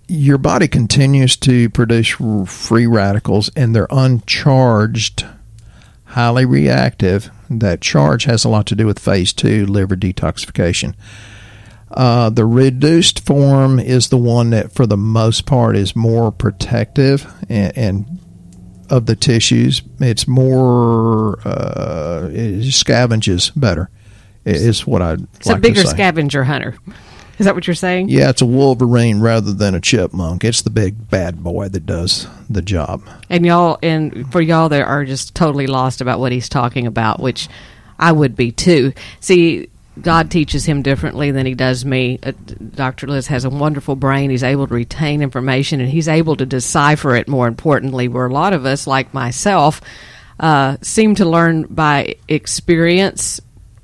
your 0.09 0.39
body 0.39 0.67
continues 0.69 1.37
to 1.39 1.69
produce 1.71 2.09
free 2.47 2.87
radicals, 2.87 3.51
and 3.57 3.75
they're 3.75 3.89
uncharged, 3.91 5.27
highly 6.05 6.45
reactive. 6.45 7.31
That 7.51 7.81
charge 7.81 8.25
has 8.25 8.45
a 8.45 8.49
lot 8.49 8.67
to 8.67 8.75
do 8.75 8.87
with 8.87 8.99
phase 8.99 9.33
two 9.33 9.67
liver 9.67 9.97
detoxification. 9.97 10.95
Uh, 11.91 12.31
the 12.31 12.45
reduced 12.45 13.25
form 13.25 13.79
is 13.79 14.09
the 14.09 14.19
one 14.19 14.51
that, 14.51 14.73
for 14.73 14.87
the 14.87 14.97
most 14.97 15.47
part, 15.47 15.77
is 15.77 15.95
more 15.95 16.33
protective 16.33 17.33
and, 17.49 17.77
and 17.79 18.21
of 18.91 19.07
the 19.07 19.17
tissues. 19.17 19.83
It's 20.01 20.27
more 20.27 21.39
uh, 21.47 22.29
it 22.33 22.63
scavenges 22.65 23.53
better. 23.55 23.91
Is 24.45 24.87
what 24.87 25.03
I. 25.03 25.15
It's 25.15 25.47
like 25.47 25.59
a 25.59 25.61
bigger 25.61 25.83
scavenger 25.83 26.45
hunter. 26.45 26.77
Is 27.39 27.45
that 27.45 27.55
what 27.55 27.67
you're 27.67 27.75
saying? 27.75 28.09
Yeah, 28.09 28.31
it's 28.31 28.41
a 28.41 28.47
wolverine 28.47 29.21
rather 29.21 29.53
than 29.53 29.75
a 29.75 29.81
chipmunk. 29.81 30.43
It's 30.43 30.63
the 30.63 30.71
big 30.71 31.11
bad 31.11 31.43
boy 31.43 31.69
that 31.69 31.85
does 31.85 32.27
the 32.49 32.63
job. 32.63 33.03
And 33.29 33.45
y'all, 33.45 33.79
and 33.83 34.31
for 34.33 34.41
y'all 34.41 34.69
that 34.71 34.83
are 34.83 35.05
just 35.05 35.35
totally 35.35 35.67
lost 35.67 36.01
about 36.01 36.19
what 36.19 36.33
he's 36.33 36.49
talking 36.49 36.87
about, 36.87 37.21
which 37.21 37.49
I 37.99 38.13
would 38.13 38.37
be 38.37 38.53
too. 38.53 38.95
See, 39.21 39.69
God 40.01 40.31
teaches 40.31 40.67
him 40.67 40.83
differently 40.83 41.31
than 41.31 41.47
he 41.47 41.55
does 41.55 41.85
me. 41.85 42.19
Uh, 42.23 42.33
Dr. 42.75 43.07
Lewis 43.07 43.27
has 43.29 43.45
a 43.45 43.51
wonderful 43.51 43.97
brain. 43.97 44.31
He's 44.31 44.43
able 44.43 44.67
to 44.67 44.75
retain 44.75 45.23
information 45.23 45.81
and 45.81 45.89
he's 45.89 46.09
able 46.09 46.37
to 46.37 46.47
decipher 46.47 47.15
it 47.15 47.29
more 47.29 47.49
importantly, 47.49 48.09
where 48.09 48.27
a 48.27 48.33
lot 48.33 48.53
of 48.53 48.67
us, 48.67 48.87
like 48.87 49.15
myself, 49.15 49.81
uh, 50.39 50.77
seem 50.83 51.15
to 51.15 51.25
learn 51.25 51.65
by 51.65 52.17
experience 52.29 53.41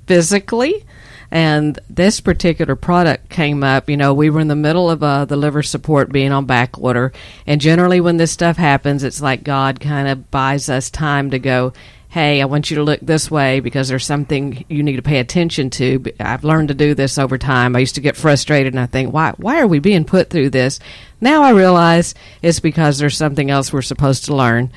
physically. 0.07 0.85
And 1.31 1.79
this 1.89 2.21
particular 2.21 2.77
product 2.77 3.31
came 3.31 3.65
up, 3.65 3.89
you 3.89 3.97
know, 3.97 4.13
we 4.13 4.29
were 4.29 4.41
in 4.41 4.49
the 4.49 4.55
middle 4.55 4.91
of 4.91 5.03
uh, 5.03 5.25
the 5.25 5.37
liver 5.37 5.63
support 5.63 6.13
being 6.13 6.31
on 6.31 6.45
back 6.45 6.79
order. 6.79 7.11
And 7.47 7.59
generally, 7.59 8.03
when 8.03 8.19
this 8.19 8.31
stuff 8.31 8.59
happens, 8.59 9.03
it's 9.03 9.23
like 9.23 9.43
God 9.43 9.81
kind 9.81 10.09
of 10.09 10.31
buys 10.31 10.69
us 10.69 10.91
time 10.91 11.31
to 11.31 11.39
go, 11.39 11.73
hey, 12.13 12.43
I 12.43 12.45
want 12.45 12.71
you 12.71 12.77
to 12.77 12.83
look 12.83 13.01
this 13.01 13.31
way 13.31 13.61
because 13.61 13.89
there's 13.89 14.05
something 14.05 14.67
you 14.69 14.83
need 14.83 14.97
to 14.97 15.03
pay 15.03 15.19
attention 15.19 15.71
to. 15.71 16.05
I've 16.21 16.45
learned 16.45 16.69
to 16.69 16.75
do 16.75 16.95
this 16.95 17.17
over 17.17 17.39
time. 17.39 17.75
I 17.75 17.79
used 17.79 17.95
to 17.95 18.03
get 18.03 18.19
frustrated 18.19 18.75
and 18.75 18.81
I 18.81 18.85
think, 18.85 19.15
why, 19.15 19.33
why 19.39 19.61
are 19.61 19.67
we 19.67 19.79
being 19.79 20.05
put 20.05 20.29
through 20.29 20.51
this? 20.51 20.79
Now 21.23 21.43
I 21.43 21.53
realize 21.53 22.15
it's 22.43 22.61
because 22.61 22.99
there's 22.99 23.17
something 23.17 23.51
else 23.51 23.73
we're 23.73 23.81
supposed 23.81 24.27
to 24.27 24.37
learn. 24.37 24.71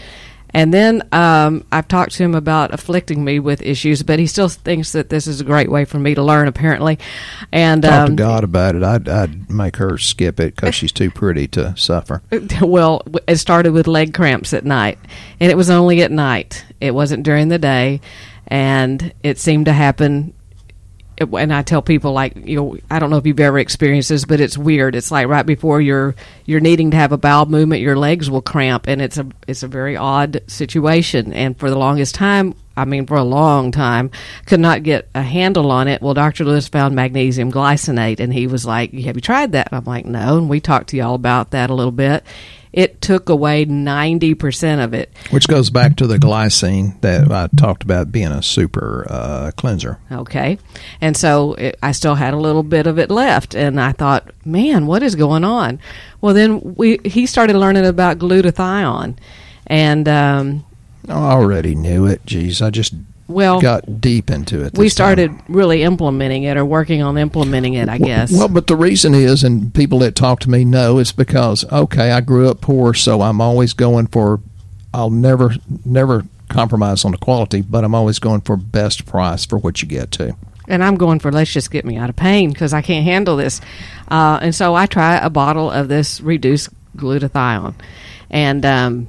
And 0.56 0.74
then 0.74 1.06
um, 1.12 1.66
I've 1.70 1.90
talked 1.90 2.14
to 2.14 2.24
him 2.24 2.34
about 2.34 2.74
afflicting 2.74 3.26
me 3.26 3.40
with 3.40 3.62
issues, 3.62 4.02
but 4.04 4.20
he 4.20 4.28
still 4.28 4.48
thinks 4.48 4.94
that 4.94 5.10
this 5.10 5.28
is 5.28 5.42
a 5.42 5.44
great 5.44 5.70
way 5.70 5.84
for 5.84 6.00
me 6.00 6.16
to 6.16 6.24
learn, 6.24 6.48
apparently. 6.48 6.98
And 7.52 7.84
talk 7.84 7.92
um, 7.92 8.16
to 8.16 8.24
God 8.24 8.46
about 8.46 8.76
it. 8.76 8.82
I'd, 8.82 9.10
I'd 9.10 9.50
make 9.50 9.76
her 9.76 9.98
skip 9.98 10.40
it 10.40 10.56
because 10.56 10.74
she's 10.74 10.94
too 10.94 11.12
pretty 11.12 11.50
to 11.50 11.76
suffer. 11.76 12.22
Well, 12.62 13.02
it 13.28 13.36
started 13.36 13.74
with 13.74 13.86
leg 13.86 14.14
cramps 14.14 14.54
at 14.54 14.64
night, 14.64 14.98
and 15.42 15.52
it 15.52 15.56
was 15.56 15.70
only 15.70 16.02
at 16.04 16.12
night. 16.12 16.64
It 16.86 16.96
wasn't 16.96 17.24
during 17.24 17.50
the 17.50 17.60
day, 17.60 18.02
and 18.48 19.14
it 19.24 19.38
seemed 19.38 19.66
to 19.66 19.74
happen 19.74 20.34
and 21.18 21.54
I 21.54 21.62
tell 21.62 21.82
people 21.82 22.12
like 22.12 22.36
you 22.36 22.56
know 22.56 22.78
I 22.90 23.00
don't 23.00 23.10
know 23.10 23.18
if 23.18 23.26
you've 23.26 23.40
ever 23.40 23.60
experienced 23.60 24.10
this, 24.10 24.26
but 24.26 24.40
it's 24.40 24.58
weird. 24.58 24.96
It's 24.96 25.12
like 25.12 25.28
right 25.28 25.46
before 25.46 25.82
you're 25.82 26.16
you're 26.46 26.60
needing 26.60 26.92
to 26.92 26.98
have 26.98 27.12
a 27.12 27.18
bowel 27.18 27.46
movement, 27.46 27.82
your 27.82 27.96
legs 27.96 28.30
will 28.30 28.42
cramp, 28.42 28.88
and 28.88 29.02
it's 29.02 29.18
a 29.18 29.28
it's 29.48 29.64
a 29.64 29.68
very 29.68 29.96
odd 29.96 30.42
situation. 30.48 31.34
And 31.34 31.58
for 31.58 31.70
the 31.70 31.78
longest 31.78 32.16
time, 32.16 32.54
I 32.76 32.86
mean 32.86 33.06
for 33.06 33.18
a 33.18 33.24
long 33.24 33.72
time, 33.72 34.12
could 34.46 34.60
not 34.60 34.84
get 34.84 35.08
a 35.16 35.22
handle 35.22 35.72
on 35.72 35.88
it. 35.88 36.02
Well, 36.02 36.14
Dr. 36.14 36.44
Lewis 36.44 36.68
found 36.68 36.96
magnesium 36.96 37.52
glycinate, 37.52 38.20
and 38.20 38.34
he 38.34 38.48
was 38.48 38.66
like, 38.66 38.94
"Have 38.94 39.16
you 39.16 39.22
tried 39.22 39.54
that?" 39.54 39.70
And 39.72 39.78
I'm 39.78 39.86
like, 39.86 40.06
"No." 40.06 40.38
And 40.38 40.50
we 40.50 40.60
talked 40.60 40.90
to 40.90 40.98
y'all 40.98 41.16
about 41.16 41.52
that 41.52 41.70
a 41.70 41.74
little 41.74 41.92
bit, 41.92 42.26
it 42.76 43.02
took 43.02 43.30
away 43.30 43.66
90% 43.66 44.84
of 44.84 44.94
it. 44.94 45.10
Which 45.30 45.48
goes 45.48 45.70
back 45.70 45.96
to 45.96 46.08
the 46.08 46.18
glycine 46.18 47.00
that 47.00 47.32
I 47.32 47.48
talked 47.56 47.84
about 47.84 48.12
being 48.12 48.34
a 48.34 48.44
super 48.44 49.08
uh, 49.10 49.52
cleanser. 49.56 49.98
Okay. 50.12 50.60
And 51.00 51.16
so 51.16 51.54
it, 51.54 51.80
I 51.82 51.94
still 51.94 52.16
had 52.16 52.34
a 52.34 52.38
little 52.38 52.64
bit 52.64 52.86
of 52.86 53.00
it 53.00 53.10
left. 53.10 53.56
And 53.56 53.80
I 53.80 53.94
thought, 53.94 54.30
man, 54.44 54.88
what 54.88 55.04
is 55.04 55.16
going 55.16 55.46
on? 55.46 55.80
Well, 56.20 56.34
then 56.34 56.76
we 56.76 57.00
he 57.06 57.26
started 57.26 57.56
learning 57.56 57.86
about 57.86 58.20
glutathione. 58.20 59.18
And. 59.68 60.08
Um, 60.08 60.66
I 61.08 61.14
already 61.14 61.76
knew 61.76 62.06
it. 62.08 62.26
Geez, 62.26 62.62
I 62.62 62.72
just 62.72 62.94
well 63.28 63.62
got 63.62 64.02
deep 64.02 64.30
into 64.30 64.64
it. 64.64 64.78
We 64.78 64.90
started 64.90 65.30
time. 65.30 65.44
really 65.48 65.84
implementing 65.84 66.44
it 66.44 66.58
or 66.58 66.66
working 66.66 67.02
on 67.02 67.18
implementing 67.18 67.74
it. 67.74 67.90
I 67.90 67.98
guess. 67.98 68.32
Well, 68.32 68.48
but 68.48 68.68
the 68.68 68.76
reason 68.76 69.14
is, 69.14 69.44
and 69.44 69.74
people 69.74 70.00
that 70.00 70.16
talk 70.16 70.40
to 70.42 70.50
me 70.50 70.66
know, 70.66 71.00
it's 71.00 71.12
because 71.12 71.70
okay, 71.72 72.12
I 72.12 72.22
grew 72.22 72.50
up 72.50 72.62
poor, 72.62 72.94
so 72.94 73.22
I'm 73.22 73.42
always 73.42 73.74
going 73.74 74.08
for. 74.08 74.40
I'll 74.94 75.10
never 75.10 75.56
never 75.84 76.24
compromise 76.50 77.06
on 77.06 77.12
the 77.12 77.18
quality, 77.18 77.62
but 77.62 77.84
I'm 77.84 77.96
always 77.96 78.20
going 78.20 78.42
for 78.42 78.56
best 78.56 79.06
price 79.06 79.46
for 79.46 79.58
what 79.58 79.82
you 79.82 79.88
get 79.88 80.12
to. 80.14 80.36
And 80.68 80.84
I'm 80.84 80.96
going 80.96 81.20
for 81.20 81.32
let's 81.32 81.52
just 81.52 81.70
get 81.70 81.86
me 81.86 81.98
out 81.98 82.10
of 82.10 82.16
pain 82.16 82.52
because 82.52 82.74
I 82.74 82.82
can't 82.82 83.06
handle 83.06 83.36
this. 83.36 83.62
Uh, 84.08 84.40
and 84.42 84.56
so 84.56 84.74
I 84.74 84.86
try 84.86 85.18
a 85.18 85.30
bottle 85.30 85.70
of 85.70 85.88
this 85.88 86.22
reduced 86.22 86.70
glutathione, 86.98 87.76
and 88.30 88.66
um, 88.66 89.08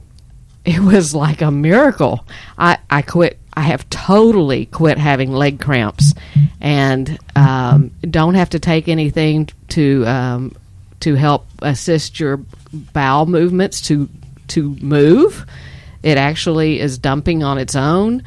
it 0.66 0.80
was 0.80 1.14
like 1.14 1.40
a 1.40 1.50
miracle. 1.50 2.26
I 2.58 2.78
I 2.90 3.02
quit 3.02 3.38
I 3.54 3.62
have 3.62 3.88
totally 3.88 4.66
quit 4.66 4.98
having 4.98 5.32
leg 5.32 5.60
cramps, 5.60 6.12
and 6.60 7.18
um, 7.34 7.92
don't 8.02 8.34
have 8.34 8.50
to 8.50 8.58
take 8.58 8.88
anything 8.88 9.48
to 9.68 10.04
um, 10.06 10.56
to 11.00 11.14
help 11.14 11.46
assist 11.62 12.20
your 12.20 12.40
bowel 12.72 13.26
movements 13.26 13.80
to 13.82 14.08
to 14.48 14.76
move. 14.82 15.46
It 16.02 16.18
actually 16.18 16.80
is 16.80 16.98
dumping 16.98 17.42
on 17.42 17.58
its 17.58 17.76
own. 17.76 18.24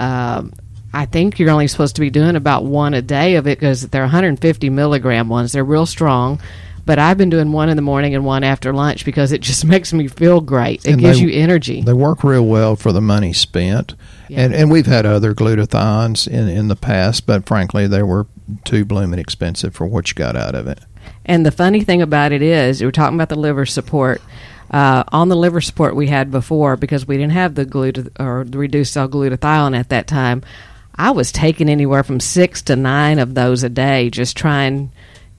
Um, 0.00 0.52
I 0.94 1.06
think 1.06 1.38
you're 1.38 1.50
only 1.50 1.68
supposed 1.68 1.94
to 1.96 2.00
be 2.00 2.10
doing 2.10 2.36
about 2.36 2.64
one 2.64 2.92
a 2.92 3.02
day 3.02 3.36
of 3.36 3.46
it 3.46 3.58
because 3.58 3.82
they're 3.88 4.02
150 4.02 4.68
milligram 4.70 5.28
ones. 5.28 5.52
They're 5.52 5.64
real 5.64 5.86
strong. 5.86 6.40
But 6.84 6.98
I've 6.98 7.16
been 7.16 7.30
doing 7.30 7.52
one 7.52 7.68
in 7.68 7.76
the 7.76 7.82
morning 7.82 8.14
and 8.14 8.24
one 8.24 8.42
after 8.42 8.72
lunch 8.72 9.04
because 9.04 9.32
it 9.32 9.40
just 9.40 9.64
makes 9.64 9.92
me 9.92 10.08
feel 10.08 10.40
great. 10.40 10.84
It 10.84 10.92
and 10.92 11.00
gives 11.00 11.18
they, 11.18 11.26
you 11.26 11.40
energy. 11.40 11.82
They 11.82 11.92
work 11.92 12.24
real 12.24 12.46
well 12.46 12.76
for 12.76 12.92
the 12.92 13.00
money 13.00 13.32
spent. 13.32 13.94
Yeah. 14.28 14.40
And 14.40 14.54
and 14.54 14.70
we've 14.70 14.86
had 14.86 15.06
other 15.06 15.34
glutathiones 15.34 16.26
in 16.26 16.48
in 16.48 16.68
the 16.68 16.76
past, 16.76 17.26
but 17.26 17.46
frankly 17.46 17.86
they 17.86 18.02
were 18.02 18.26
too 18.64 18.84
blooming 18.84 19.18
expensive 19.18 19.74
for 19.74 19.86
what 19.86 20.08
you 20.08 20.14
got 20.14 20.36
out 20.36 20.54
of 20.54 20.66
it. 20.66 20.80
And 21.24 21.46
the 21.46 21.52
funny 21.52 21.82
thing 21.82 22.02
about 22.02 22.32
it 22.32 22.42
is, 22.42 22.82
we're 22.82 22.90
talking 22.90 23.16
about 23.16 23.28
the 23.28 23.38
liver 23.38 23.66
support. 23.66 24.20
Uh, 24.70 25.04
on 25.08 25.28
the 25.28 25.36
liver 25.36 25.60
support 25.60 25.94
we 25.94 26.06
had 26.06 26.30
before, 26.30 26.76
because 26.76 27.06
we 27.06 27.16
didn't 27.16 27.32
have 27.32 27.54
the 27.54 27.66
glut 27.66 27.98
or 28.18 28.44
the 28.44 28.56
reduced 28.56 28.96
L-glutathione 28.96 29.78
at 29.78 29.90
that 29.90 30.06
time, 30.06 30.42
I 30.94 31.10
was 31.10 31.30
taking 31.30 31.68
anywhere 31.68 32.02
from 32.02 32.20
six 32.20 32.62
to 32.62 32.76
nine 32.76 33.18
of 33.18 33.34
those 33.34 33.62
a 33.62 33.68
day, 33.68 34.08
just 34.08 34.36
trying 34.36 34.90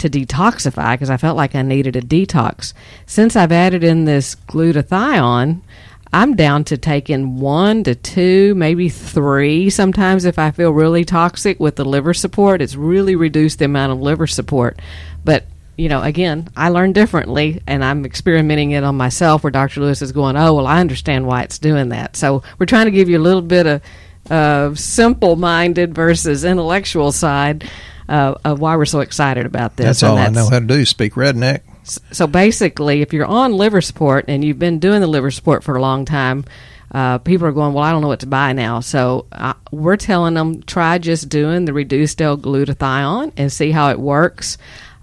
to 0.03 0.09
detoxify 0.09 0.93
because 0.93 1.09
I 1.09 1.17
felt 1.17 1.37
like 1.37 1.55
I 1.55 1.61
needed 1.61 1.95
a 1.95 2.01
detox. 2.01 2.73
Since 3.05 3.35
I've 3.35 3.51
added 3.51 3.83
in 3.83 4.05
this 4.05 4.35
glutathione, 4.35 5.61
I'm 6.11 6.35
down 6.35 6.65
to 6.65 6.77
taking 6.77 7.39
one 7.39 7.83
to 7.85 7.95
two, 7.95 8.53
maybe 8.53 8.89
three 8.89 9.69
sometimes 9.69 10.25
if 10.25 10.37
I 10.37 10.51
feel 10.51 10.71
really 10.71 11.05
toxic 11.05 11.59
with 11.59 11.77
the 11.77 11.85
liver 11.85 12.13
support. 12.13 12.61
It's 12.61 12.75
really 12.75 13.15
reduced 13.15 13.59
the 13.59 13.65
amount 13.65 13.93
of 13.93 14.01
liver 14.01 14.27
support. 14.27 14.79
But, 15.23 15.45
you 15.77 15.89
know, 15.89 16.03
again, 16.03 16.49
I 16.55 16.69
learn 16.69 16.91
differently 16.91 17.63
and 17.65 17.83
I'm 17.83 18.05
experimenting 18.05 18.71
it 18.71 18.83
on 18.83 18.95
myself 18.95 19.43
where 19.43 19.51
Dr. 19.51 19.79
Lewis 19.79 20.01
is 20.01 20.11
going, 20.11 20.35
oh, 20.35 20.53
well, 20.53 20.67
I 20.67 20.81
understand 20.81 21.25
why 21.25 21.43
it's 21.43 21.57
doing 21.57 21.89
that. 21.89 22.15
So 22.15 22.43
we're 22.59 22.67
trying 22.67 22.85
to 22.85 22.91
give 22.91 23.09
you 23.09 23.17
a 23.17 23.19
little 23.19 23.41
bit 23.41 23.65
of 23.65 23.81
uh, 24.29 24.75
simple 24.75 25.37
minded 25.37 25.95
versus 25.95 26.43
intellectual 26.43 27.11
side 27.11 27.69
uh, 28.13 28.35
of 28.45 28.59
why 28.59 28.75
we're 28.75 28.85
so 28.85 28.99
excited 28.99 29.45
about 29.45 29.75
this. 29.75 29.85
That's 29.85 30.03
all 30.03 30.15
that's, 30.15 30.29
I 30.29 30.41
know 30.41 30.49
how 30.49 30.59
to 30.59 30.65
do. 30.65 30.85
Speak 30.85 31.13
redneck. 31.13 31.61
So 31.83 32.27
basically, 32.27 33.01
if 33.01 33.11
you're 33.11 33.25
on 33.25 33.53
liver 33.53 33.81
support 33.81 34.25
and 34.27 34.43
you've 34.45 34.59
been 34.59 34.79
doing 34.79 35.01
the 35.01 35.07
liver 35.07 35.31
support 35.31 35.63
for 35.63 35.75
a 35.75 35.81
long 35.81 36.05
time, 36.05 36.45
uh, 36.91 37.17
people 37.17 37.47
are 37.47 37.51
going, 37.51 37.73
well, 37.73 37.83
I 37.83 37.91
don't 37.91 38.03
know 38.03 38.07
what 38.07 38.19
to 38.19 38.27
buy 38.27 38.53
now. 38.53 38.79
So 38.81 39.25
uh, 39.31 39.55
we're 39.71 39.97
telling 39.97 40.35
them 40.35 40.61
try 40.61 40.99
just 40.99 41.27
doing 41.27 41.65
the 41.65 41.73
reduced 41.73 42.21
L-glutathione 42.21 43.33
and 43.35 43.51
see 43.51 43.71
how 43.71 43.89
it 43.89 43.99
works. 43.99 44.59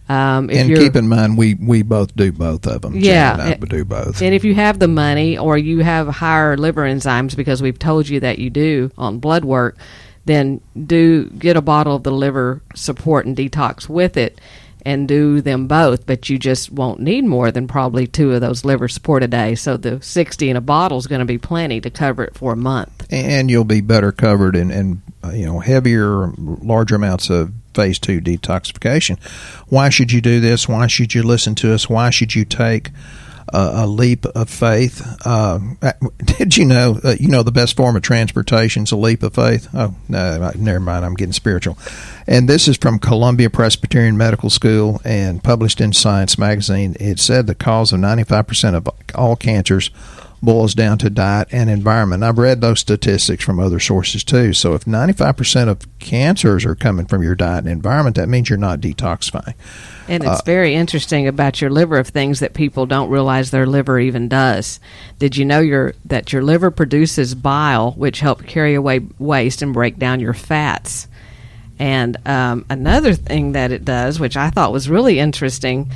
Um, 0.09 0.49
and 0.51 0.75
keep 0.75 0.97
in 0.97 1.09
mind, 1.09 1.37
we, 1.37 1.55
we 1.55 1.83
both 1.83 2.15
do 2.17 2.33
both 2.33 2.67
of 2.67 2.83
them. 2.83 2.97
Yeah, 2.97 3.37
Jan 3.37 3.53
and 3.53 3.65
I 3.65 3.67
do 3.67 3.85
both. 3.85 4.23
And 4.23 4.35
if 4.35 4.45
you 4.45 4.55
have 4.55 4.79
the 4.79 4.89
money 4.89 5.37
or 5.37 5.59
you 5.59 5.81
have 5.81 6.09
higher 6.09 6.57
liver 6.57 6.83
enzymes, 6.83 7.37
because 7.37 7.61
we've 7.61 7.79
told 7.79 8.09
you 8.09 8.21
that 8.21 8.39
you 8.39 8.51
do 8.51 8.91
on 8.97 9.19
blood 9.19 9.45
work, 9.45 9.77
then 10.25 10.61
do 10.87 11.25
get 11.31 11.57
a 11.57 11.63
bottle 11.63 11.97
of 11.97 12.03
the 12.03 12.13
liver 12.13 12.63
support 12.75 13.27
and 13.27 13.37
detox 13.37 13.89
with 13.89 14.17
it 14.17 14.41
and 14.85 15.09
do 15.09 15.41
them 15.41 15.67
both, 15.67 16.07
but 16.07 16.29
you 16.29 16.39
just 16.39 16.71
won't 16.71 17.01
need 17.01 17.25
more 17.25 17.51
than 17.51 17.69
probably 17.69 18.07
two 18.07 18.33
of 18.33 18.41
those 18.41 18.65
liver 18.65 18.89
support 18.89 19.23
a 19.23 19.29
day. 19.29 19.55
So 19.55 19.77
the 19.77 20.01
60 20.01 20.49
in 20.49 20.57
a 20.57 20.61
bottle 20.61 20.99
is 20.99 21.07
going 21.07 21.19
to 21.21 21.27
be 21.27 21.39
plenty 21.39 21.81
to 21.81 21.91
cover 21.91 22.25
it 22.25 22.35
for 22.35 22.53
a 22.53 22.57
month. 22.57 23.07
And 23.11 23.51
you'll 23.51 23.65
be 23.65 23.81
better 23.81 24.13
covered 24.13 24.57
in, 24.57 24.71
in 24.71 25.03
uh, 25.23 25.31
you 25.31 25.47
know, 25.47 25.61
heavier, 25.61 26.33
larger 26.39 26.95
amounts 26.95 27.29
of 27.31 27.53
phase 27.75 27.99
two 27.99 28.21
detoxification. 28.21 29.23
Why 29.69 29.91
should 29.91 30.13
you 30.13 30.21
do 30.21 30.41
this? 30.41 30.69
Why 30.69 30.87
should 30.87 31.15
you 31.15 31.23
listen 31.23 31.55
to 31.57 31.75
us? 31.75 31.89
Why 31.89 32.11
should 32.11 32.35
you 32.35 32.45
take 32.45 32.91
a 33.49 33.87
leap 33.87 34.27
of 34.27 34.49
faith. 34.49 35.03
Uh, 35.25 35.59
did 36.25 36.57
you 36.57 36.65
know? 36.65 36.99
Uh, 37.03 37.15
you 37.19 37.29
know 37.29 37.43
the 37.43 37.53
best 37.53 37.77
form 37.77 37.97
of 37.97 38.03
transportation 38.03 38.85
is 38.85 38.93
a 38.93 38.97
leap 38.97 39.23
of 39.23 39.35
faith. 39.35 39.69
Oh 39.75 39.95
no, 40.09 40.51
never 40.57 40.81
mind. 40.81 41.05
I'm 41.05 41.15
getting 41.15 41.33
spiritual. 41.33 41.79
And 42.27 42.49
this 42.49 42.69
is 42.69 42.77
from 42.77 42.99
Columbia 42.99 43.51
Presbyterian 43.51 44.17
Medical 44.17 44.51
School 44.51 45.01
and 45.05 45.43
published 45.43 45.81
in 45.81 45.93
Science 45.93 46.39
magazine. 46.39 46.97
It 47.01 47.19
said 47.19 47.47
the 47.47 47.55
cause 47.55 47.93
of 47.93 48.01
95% 48.01 48.75
of 48.75 48.89
all 49.15 49.37
cancers 49.37 49.91
boils 50.43 50.75
down 50.75 50.99
to 50.99 51.11
diet 51.11 51.49
and 51.53 51.69
environment. 51.69 52.23
I've 52.23 52.39
read 52.39 52.61
those 52.61 52.81
statistics 52.81 53.45
from 53.45 53.61
other 53.61 53.79
sources 53.79 54.25
too. 54.25 54.53
So 54.53 54.75
if 54.75 54.85
95% 54.85 55.69
of 55.69 55.99
cancers 55.99 56.65
are 56.65 56.75
coming 56.75 57.07
from 57.07 57.23
your 57.23 57.35
diet 57.35 57.65
and 57.65 57.69
environment, 57.69 58.17
that 58.17 58.29
means 58.29 58.49
you're 58.49 58.59
not 58.59 58.81
detoxifying. 58.81 59.55
And 60.09 60.25
it's 60.25 60.41
uh, 60.41 60.45
very 60.45 60.75
interesting 60.75 61.29
about 61.29 61.61
your 61.61 61.71
liver 61.71 61.99
of 61.99 62.09
things 62.09 62.41
that 62.41 62.55
people 62.55 62.87
don't 62.87 63.11
realize 63.11 63.51
their 63.51 63.67
liver 63.67 64.01
even 64.01 64.29
does. 64.29 64.81
Did 65.19 65.37
you 65.37 65.45
know 65.45 65.61
your 65.61 65.95
that 66.07 66.33
your 66.33 66.43
liver 66.43 66.71
produces 66.71 67.35
bile, 67.35 67.93
which 67.93 68.21
help 68.21 68.45
carry 68.45 68.75
away 68.75 69.01
waste 69.19 69.63
and 69.63 69.73
break 69.73 69.99
down 69.99 70.21
your 70.21 70.35
fats? 70.35 71.07
And 71.79 72.17
um, 72.27 72.67
another 72.69 73.15
thing 73.15 73.53
that 73.53 73.73
it 73.73 73.85
does, 73.85 74.19
which 74.19 74.37
I 74.37 74.51
thought 74.51 74.73
was 74.73 74.91
really 74.91 75.19
interesting, 75.19 75.91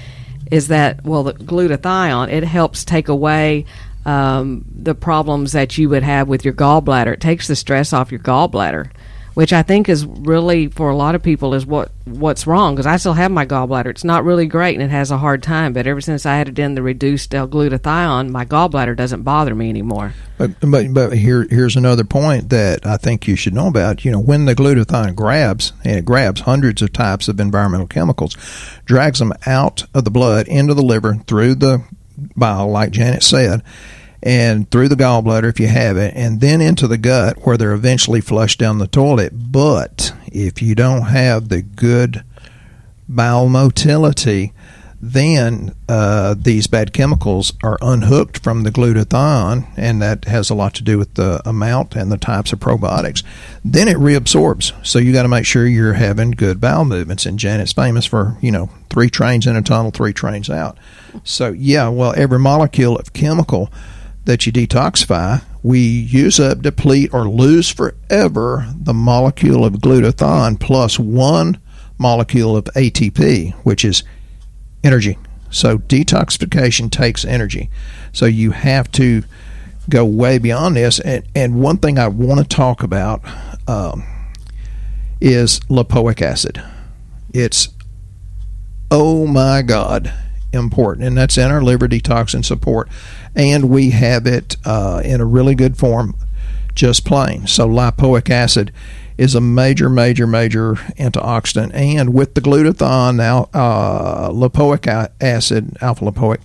is 0.51 0.69
that 0.69 1.05
well, 1.05 1.25
the 1.25 1.35
glutathione 1.35 2.31
it 2.31 2.45
helps 2.45 2.85
take 2.85 3.09
away 3.09 3.67
um, 4.05 4.65
the 4.75 4.95
problems 4.95 5.53
that 5.53 5.79
you 5.79 5.89
would 5.89 6.03
have 6.03 6.29
with 6.29 6.45
your 6.45 6.55
gallbladder. 6.55 7.15
It 7.15 7.21
takes 7.21 7.49
the 7.49 7.57
stress 7.57 7.93
off 7.93 8.11
your 8.13 8.21
gallbladder, 8.21 8.91
which 9.33 9.53
I 9.53 9.63
think 9.63 9.89
is 9.89 10.05
really 10.05 10.69
for 10.69 10.91
a 10.91 10.97
lot 10.97 11.15
of 11.15 11.23
people 11.23 11.55
is 11.55 11.65
what 11.67 11.91
what's 12.05 12.47
wrong 12.47 12.75
because 12.75 12.87
I 12.87 12.99
still 12.99 13.15
have 13.15 13.31
my 13.31 13.47
gallbladder. 13.47 13.87
It's 13.87 14.05
not 14.05 14.25
really 14.25 14.47
great 14.47 14.75
and 14.75 14.83
it 14.83 14.91
has 14.91 15.11
a 15.11 15.19
hard 15.19 15.43
time. 15.43 15.73
But 15.73 15.87
ever 15.87 16.01
since 16.01 16.27
I 16.27 16.37
added 16.37 16.59
in 16.59 16.75
the 16.75 16.83
reduced 16.83 17.35
L-glutathione, 17.35 18.29
my 18.29 18.45
gallbladder 18.45 18.95
doesn't 18.95 19.23
bother 19.23 19.55
me 19.55 19.71
anymore. 19.71 20.13
But 20.37 20.61
but 20.61 20.93
but 20.93 21.17
here 21.17 21.47
here's 21.49 21.77
another 21.77 22.05
point 22.05 22.51
that 22.51 22.87
I 22.87 22.99
think 22.99 23.27
you 23.27 23.37
should 23.37 23.55
know 23.55 23.69
about. 23.69 24.05
You 24.05 24.11
know, 24.11 24.21
when 24.21 24.45
the 24.45 24.55
glutathione 24.55 25.15
grabs 25.15 25.73
and 25.83 25.97
it 25.97 26.05
grabs 26.05 26.43
hundreds 26.43 26.83
of 26.83 26.93
types 26.93 27.27
of 27.27 27.41
environmental 27.41 27.87
chemicals, 27.87 28.37
drags 28.85 29.19
them 29.19 29.33
out 29.47 29.85
of 29.95 30.05
the 30.05 30.11
blood 30.11 30.47
into 30.47 30.75
the 30.75 30.83
liver 30.83 31.15
through 31.27 31.55
the 31.55 31.85
bile, 32.37 32.69
like 32.69 32.91
Janet 32.93 33.23
said, 33.23 33.63
and 34.23 34.71
through 34.71 34.89
the 34.89 34.95
gallbladder 34.95 35.49
if 35.49 35.61
you 35.61 35.67
have 35.67 35.97
it, 35.97 36.15
and 36.17 36.41
then 36.41 36.61
into 36.61 36.87
the 36.87 36.99
gut 36.99 37.39
where 37.45 37.57
they're 37.57 37.75
eventually 37.75 38.21
flushed 38.21 38.59
down 38.59 38.79
the 38.79 38.87
toilet. 38.87 39.33
But 39.53 40.13
if 40.27 40.63
you 40.63 40.75
don't 40.75 41.03
have 41.03 41.49
the 41.49 41.63
good 41.63 42.25
bowel 43.09 43.49
motility, 43.49 44.53
then 45.13 45.75
uh, 45.89 46.35
these 46.39 46.67
bad 46.67 46.93
chemicals 46.93 47.53
are 47.63 47.79
unhooked 47.83 48.43
from 48.43 48.63
the 48.63 48.71
glutathione, 48.71 49.67
and 49.77 50.01
that 50.01 50.25
has 50.25 50.49
a 50.49 50.55
lot 50.55 50.75
to 50.75 50.83
do 50.83 50.97
with 50.97 51.15
the 51.15 51.43
amount 51.47 51.95
and 51.95 52.11
the 52.11 52.17
types 52.17 52.53
of 52.53 52.61
probiotics. 52.61 53.23
Then 53.65 53.89
it 53.89 53.99
reabsorbs. 53.99 54.73
So 54.87 54.99
you 54.99 55.13
got 55.13 55.23
to 55.23 55.29
make 55.29 55.45
sure 55.45 55.67
you're 55.67 55.93
having 55.93 56.31
good 56.31 56.61
bowel 56.61 56.85
movements. 56.85 57.27
And 57.27 57.39
Janet's 57.39 57.73
famous 57.73 58.07
for, 58.07 58.39
you 58.41 58.51
know, 58.51 58.71
three 58.89 59.11
trains 59.11 59.47
in 59.47 59.57
a 59.57 59.63
tunnel, 59.63 59.91
three 59.91 60.13
trains 60.13 60.49
out. 60.49 60.79
So, 61.23 61.53
yeah, 61.53 61.89
well, 61.89 62.15
every 62.17 62.39
molecule 62.39 62.97
of 62.97 63.13
chemical 63.13 63.71
that 64.25 64.47
you 64.47 64.53
detoxify, 64.53 65.43
we 65.63 65.81
use 65.81 66.41
up, 66.41 66.63
deplete, 66.63 67.13
or 67.13 67.29
lose 67.29 67.69
forever 67.69 68.67
the 68.75 68.95
molecule 68.95 69.65
of 69.65 69.75
glutathione 69.75 70.59
plus 70.59 70.99
one 70.99 71.59
molecule 71.99 72.57
of 72.57 72.65
ATP, 72.65 73.53
which 73.65 73.85
is 73.85 74.03
energy. 74.85 75.19
So 75.51 75.79
detoxification 75.79 76.91
takes 76.91 77.25
energy. 77.25 77.71
So 78.13 78.27
you 78.27 78.51
have 78.53 78.91
to 78.93 79.25
go 79.89 80.05
way 80.05 80.39
beyond 80.39 80.77
this. 80.77 81.01
And, 81.01 81.25
and 81.35 81.61
one 81.61 81.79
thing 81.79 81.99
I 81.99 82.09
want 82.09 82.41
to 82.41 82.47
talk 82.47 82.83
about 82.83 83.23
um, 83.69 84.05
is 85.21 85.61
lipoic 85.61 86.23
acid. 86.23 86.63
It's, 87.33 87.69
oh 88.91 89.27
my 89.27 89.63
God, 89.63 90.13
important. 90.53 91.07
And 91.07 91.17
that's 91.17 91.39
in 91.39 91.51
our 91.51 91.63
liver 91.63 91.89
detoxin 91.89 92.45
support. 92.45 92.89
And 93.35 93.69
we 93.71 93.91
have 93.91 94.27
it 94.27 94.57
uh, 94.65 95.03
in 95.05 95.21
a 95.21 95.25
really 95.25 95.55
good 95.55 95.77
form, 95.77 96.17
just 96.75 97.05
plain. 97.05 97.47
So 97.47 97.69
lipoic 97.69 98.31
acid 98.31 98.73
is 99.17 99.35
a 99.35 99.41
major, 99.41 99.89
major, 99.89 100.27
major 100.27 100.75
antioxidant. 100.99 101.73
And 101.75 102.13
with 102.13 102.35
the 102.35 102.41
glutathione, 102.41 103.17
now 103.17 103.49
uh, 103.55 104.31
lipoic 104.31 105.11
acid, 105.21 105.77
alpha 105.81 106.05
lipoic, 106.05 106.41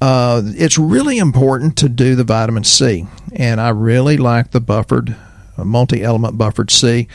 uh, 0.00 0.42
it's 0.44 0.78
really 0.78 1.18
important 1.18 1.76
to 1.78 1.88
do 1.88 2.14
the 2.14 2.24
vitamin 2.24 2.64
C. 2.64 3.06
And 3.34 3.60
I 3.60 3.70
really 3.70 4.16
like 4.16 4.50
the 4.50 4.60
buffered, 4.60 5.16
uh, 5.56 5.64
multi 5.64 6.02
element 6.02 6.36
buffered 6.36 6.70
C. 6.70 7.08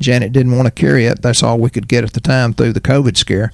Janet 0.00 0.32
didn't 0.32 0.56
want 0.56 0.66
to 0.66 0.72
carry 0.72 1.06
it. 1.06 1.22
That's 1.22 1.42
all 1.42 1.58
we 1.58 1.70
could 1.70 1.86
get 1.86 2.02
at 2.04 2.14
the 2.14 2.20
time 2.20 2.52
through 2.52 2.72
the 2.72 2.80
COVID 2.80 3.16
scare. 3.16 3.52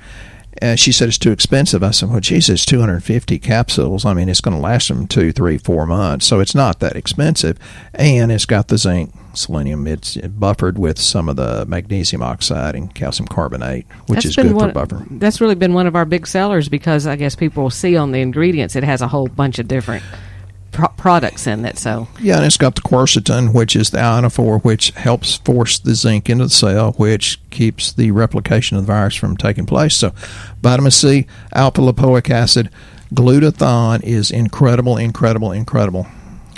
Uh, 0.63 0.77
she 0.77 0.93
said 0.93 1.09
it's 1.09 1.19
too 1.19 1.33
expensive. 1.33 1.83
I 1.83 1.91
said, 1.91 2.11
well, 2.11 2.21
it's 2.23 2.67
250 2.67 3.39
capsules. 3.39 4.05
I 4.05 4.13
mean, 4.13 4.29
it's 4.29 4.41
going 4.41 4.57
to 4.57 4.63
last 4.63 4.89
them 4.89 5.07
two, 5.07 5.33
three, 5.33 5.57
four 5.57 5.87
months. 5.87 6.27
So 6.27 6.41
it's 6.41 6.55
not 6.55 6.81
that 6.81 6.97
expensive. 6.97 7.59
And 7.95 8.31
it's 8.31 8.45
got 8.45 8.69
the 8.69 8.77
zinc, 8.77 9.15
selenium. 9.33 9.87
It's 9.87 10.17
buffered 10.17 10.79
with 10.79 10.99
some 10.99 11.29
of 11.29 11.37
the 11.37 11.65
magnesium 11.67 12.23
oxide 12.23 12.75
and 12.75 12.95
calcium 12.95 13.27
carbonate, 13.27 13.87
which 14.07 14.25
that's 14.25 14.27
is 14.27 14.37
good 14.37 14.53
one, 14.53 14.71
for 14.71 14.87
buffer. 14.87 15.07
That's 15.11 15.41
really 15.41 15.55
been 15.55 15.73
one 15.73 15.87
of 15.87 15.97
our 15.97 16.05
big 16.05 16.27
sellers 16.27 16.69
because 16.69 17.07
I 17.07 17.17
guess 17.17 17.35
people 17.35 17.63
will 17.63 17.71
see 17.71 17.97
on 17.97 18.13
the 18.13 18.21
ingredients 18.21 18.77
it 18.77 18.85
has 18.85 19.01
a 19.01 19.09
whole 19.09 19.29
bunch 19.29 19.59
of 19.59 19.67
different 19.67 20.05
pro- 20.71 20.89
products 20.89 21.47
in 21.47 21.65
it. 21.65 21.79
So 21.79 22.09
yeah, 22.21 22.37
and 22.37 22.47
it's 22.47 22.57
got 22.57 22.75
the 22.75 22.83
quercetin, 22.83 23.55
which 23.55 23.77
is 23.77 23.91
the 23.91 23.99
ionophore, 23.99 24.63
which 24.65 24.91
helps 24.91 25.37
force 25.37 25.79
the 25.79 25.95
zinc 25.95 26.29
into 26.29 26.45
the 26.45 26.51
cell, 26.51 26.93
which 26.93 27.41
keeps 27.51 27.93
the 27.93 28.11
replication 28.11 28.77
of 28.77 28.85
the 28.85 28.93
virus 28.93 29.15
from 29.15 29.37
taking 29.37 29.67
place. 29.67 29.97
So 29.97 30.13
vitamin 30.63 30.91
C, 30.91 31.27
alpha 31.53 31.81
lipoic 31.81 32.31
acid, 32.31 32.71
glutathione 33.15 34.03
is 34.03 34.31
incredible, 34.31 34.97
incredible, 34.97 35.53
incredible. 35.53 36.07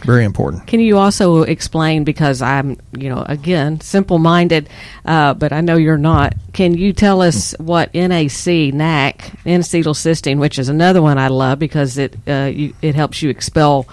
Very 0.05 0.25
important. 0.25 0.67
Can 0.67 0.81
you 0.81 0.99
also 0.99 1.43
explain, 1.43 2.05
because 2.05 2.43
I'm, 2.43 2.79
you 2.97 3.09
know, 3.09 3.23
again, 3.27 3.81
simple 3.81 4.19
minded, 4.19 4.69
uh, 5.05 5.35
but 5.35 5.53
I 5.53 5.61
know 5.61 5.77
you're 5.77 5.99
not. 5.99 6.35
Can 6.53 6.75
you 6.75 6.93
tell 6.93 7.23
us 7.23 7.55
what 7.59 7.95
NAC, 7.95 8.75
NAC, 8.75 9.33
N-acetylcysteine, 9.47 10.39
which 10.39 10.59
is 10.59 10.69
another 10.69 11.03
one 11.03 11.19
I 11.19 11.29
love 11.29 11.59
because 11.59 11.99
it, 11.99 12.17
uh, 12.27 12.51
you, 12.53 12.75
it 12.83 12.95
helps 12.95 13.23
you 13.23 13.31
expel 13.31 13.87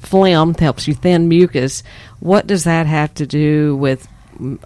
phlegm, 0.00 0.54
helps 0.54 0.86
you 0.86 0.94
thin 0.94 1.28
mucus. 1.28 1.82
What 2.20 2.46
does 2.46 2.64
that 2.64 2.86
have 2.86 3.12
to 3.14 3.26
do 3.26 3.76
with 3.76 4.06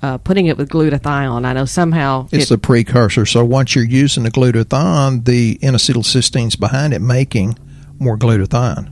uh, 0.03 0.19
putting 0.19 0.47
it 0.47 0.57
with 0.57 0.69
glutathione. 0.69 1.45
I 1.45 1.53
know 1.53 1.65
somehow 1.65 2.27
it's 2.33 2.47
it, 2.47 2.49
the 2.49 2.59
precursor. 2.59 3.25
So 3.25 3.45
once 3.45 3.77
you're 3.77 3.85
using 3.85 4.25
the 4.25 4.31
glutathione, 4.33 5.25
the 5.25 5.61
N-acetylcysteine's 5.63 6.57
behind 6.57 6.93
it 6.93 6.99
making 6.99 7.57
more 8.01 8.19
glutathione 8.19 8.91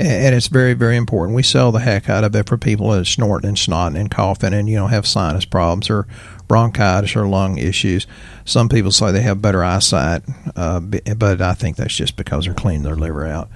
and 0.00 0.34
it's 0.34 0.48
very 0.48 0.74
very 0.74 0.96
important. 0.96 1.36
We 1.36 1.42
sell 1.42 1.72
the 1.72 1.80
heck 1.80 2.08
out 2.08 2.24
of 2.24 2.34
it 2.34 2.48
for 2.48 2.56
people 2.56 2.90
that 2.90 3.00
are 3.00 3.04
snorting 3.04 3.48
and 3.48 3.56
snotting 3.56 3.98
and 3.98 4.10
coughing 4.10 4.54
and 4.54 4.68
you 4.68 4.76
know 4.76 4.86
have 4.86 5.06
sinus 5.06 5.44
problems 5.44 5.90
or 5.90 6.06
bronchitis 6.48 7.16
or 7.16 7.26
lung 7.26 7.58
issues. 7.58 8.06
Some 8.44 8.68
people 8.68 8.90
say 8.90 9.12
they 9.12 9.22
have 9.22 9.40
better 9.42 9.64
eyesight, 9.64 10.22
uh, 10.56 10.80
but 10.80 11.40
I 11.40 11.54
think 11.54 11.76
that's 11.76 11.96
just 11.96 12.16
because 12.16 12.44
they're 12.44 12.54
cleaning 12.54 12.82
their 12.82 12.96
liver 12.96 13.26
out. 13.26 13.48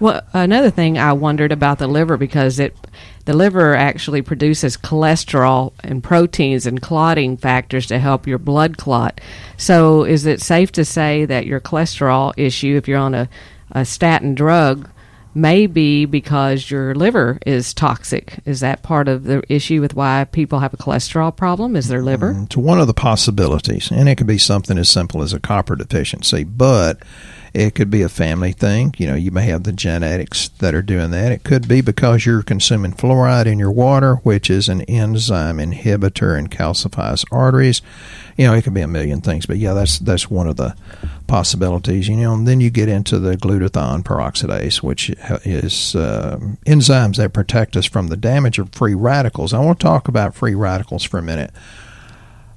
Well, 0.00 0.22
another 0.32 0.70
thing 0.70 0.96
I 0.96 1.12
wondered 1.12 1.50
about 1.50 1.78
the 1.78 1.88
liver 1.88 2.16
because 2.16 2.60
it 2.60 2.76
the 3.24 3.34
liver 3.34 3.74
actually 3.74 4.22
produces 4.22 4.76
cholesterol 4.76 5.72
and 5.80 6.02
proteins 6.02 6.66
and 6.66 6.80
clotting 6.80 7.36
factors 7.36 7.86
to 7.88 7.98
help 7.98 8.26
your 8.26 8.38
blood 8.38 8.78
clot. 8.78 9.20
So, 9.58 10.04
is 10.04 10.24
it 10.24 10.40
safe 10.40 10.72
to 10.72 10.84
say 10.84 11.24
that 11.26 11.44
your 11.44 11.60
cholesterol 11.60 12.32
issue, 12.36 12.76
if 12.76 12.88
you're 12.88 12.98
on 12.98 13.14
a, 13.14 13.28
a 13.72 13.84
statin 13.84 14.34
drug, 14.34 14.88
may 15.34 15.66
be 15.66 16.04
because 16.04 16.70
your 16.70 16.94
liver 16.94 17.38
is 17.46 17.74
toxic. 17.74 18.40
Is 18.44 18.60
that 18.60 18.82
part 18.82 19.08
of 19.08 19.24
the 19.24 19.42
issue 19.52 19.80
with 19.80 19.94
why 19.94 20.26
people 20.30 20.60
have 20.60 20.74
a 20.74 20.78
cholesterol 20.78 21.34
problem? 21.34 21.76
Is 21.76 21.88
their 21.88 22.02
liver? 22.02 22.34
Mm, 22.34 22.46
it's 22.46 22.56
one 22.56 22.80
of 22.80 22.86
the 22.86 22.94
possibilities, 22.94 23.90
and 23.90 24.08
it 24.08 24.16
could 24.16 24.26
be 24.26 24.38
something 24.38 24.78
as 24.78 24.88
simple 24.88 25.22
as 25.22 25.32
a 25.32 25.40
copper 25.40 25.76
deficiency, 25.76 26.44
but 26.44 27.02
it 27.54 27.74
could 27.74 27.90
be 27.90 28.02
a 28.02 28.08
family 28.08 28.52
thing. 28.52 28.94
You 28.98 29.06
know, 29.06 29.14
you 29.14 29.30
may 29.30 29.46
have 29.46 29.64
the 29.64 29.72
genetics 29.72 30.48
that 30.58 30.74
are 30.74 30.82
doing 30.82 31.10
that. 31.10 31.32
It 31.32 31.44
could 31.44 31.68
be 31.68 31.80
because 31.80 32.26
you're 32.26 32.42
consuming 32.42 32.92
fluoride 32.92 33.46
in 33.46 33.58
your 33.58 33.70
water, 33.70 34.16
which 34.16 34.50
is 34.50 34.68
an 34.68 34.82
enzyme 34.82 35.58
inhibitor 35.58 36.38
and 36.38 36.50
calcifies 36.50 37.24
arteries. 37.30 37.82
You 38.36 38.46
know, 38.46 38.54
it 38.54 38.62
could 38.62 38.74
be 38.74 38.82
a 38.82 38.88
million 38.88 39.20
things, 39.20 39.46
but 39.46 39.56
yeah, 39.56 39.72
that's 39.72 39.98
that's 39.98 40.30
one 40.30 40.46
of 40.46 40.56
the 40.56 40.76
possibilities. 41.26 42.08
You 42.08 42.16
know, 42.16 42.34
and 42.34 42.46
then 42.46 42.60
you 42.60 42.70
get 42.70 42.88
into 42.88 43.18
the 43.18 43.36
glutathione 43.36 44.04
peroxidase, 44.04 44.82
which 44.82 45.10
is 45.44 45.96
uh, 45.96 46.38
enzymes 46.66 47.16
that 47.16 47.32
protect 47.32 47.76
us 47.76 47.86
from 47.86 48.08
the 48.08 48.16
damage 48.16 48.58
of 48.58 48.70
free 48.70 48.94
radicals. 48.94 49.52
I 49.52 49.60
want 49.60 49.80
to 49.80 49.84
talk 49.84 50.08
about 50.08 50.34
free 50.34 50.54
radicals 50.54 51.04
for 51.04 51.18
a 51.18 51.22
minute. 51.22 51.50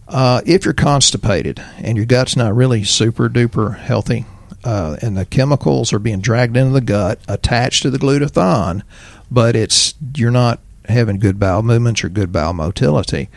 Uh, 0.07 0.41
if 0.45 0.65
you're 0.65 0.73
constipated 0.73 1.63
and 1.77 1.95
your 1.95 2.05
gut's 2.05 2.35
not 2.35 2.53
really 2.53 2.83
super 2.83 3.29
duper 3.29 3.77
healthy, 3.77 4.25
uh, 4.63 4.97
and 5.01 5.17
the 5.17 5.25
chemicals 5.25 5.93
are 5.93 5.99
being 5.99 6.21
dragged 6.21 6.57
into 6.57 6.73
the 6.73 6.81
gut, 6.81 7.19
attached 7.27 7.83
to 7.83 7.89
the 7.89 7.97
glutathione, 7.97 8.83
but 9.29 9.55
it's 9.55 9.95
you're 10.15 10.31
not 10.31 10.59
having 10.85 11.19
good 11.19 11.39
bowel 11.39 11.63
movements 11.63 12.03
or 12.03 12.09
good 12.09 12.31
bowel 12.31 12.53
motility. 12.53 13.29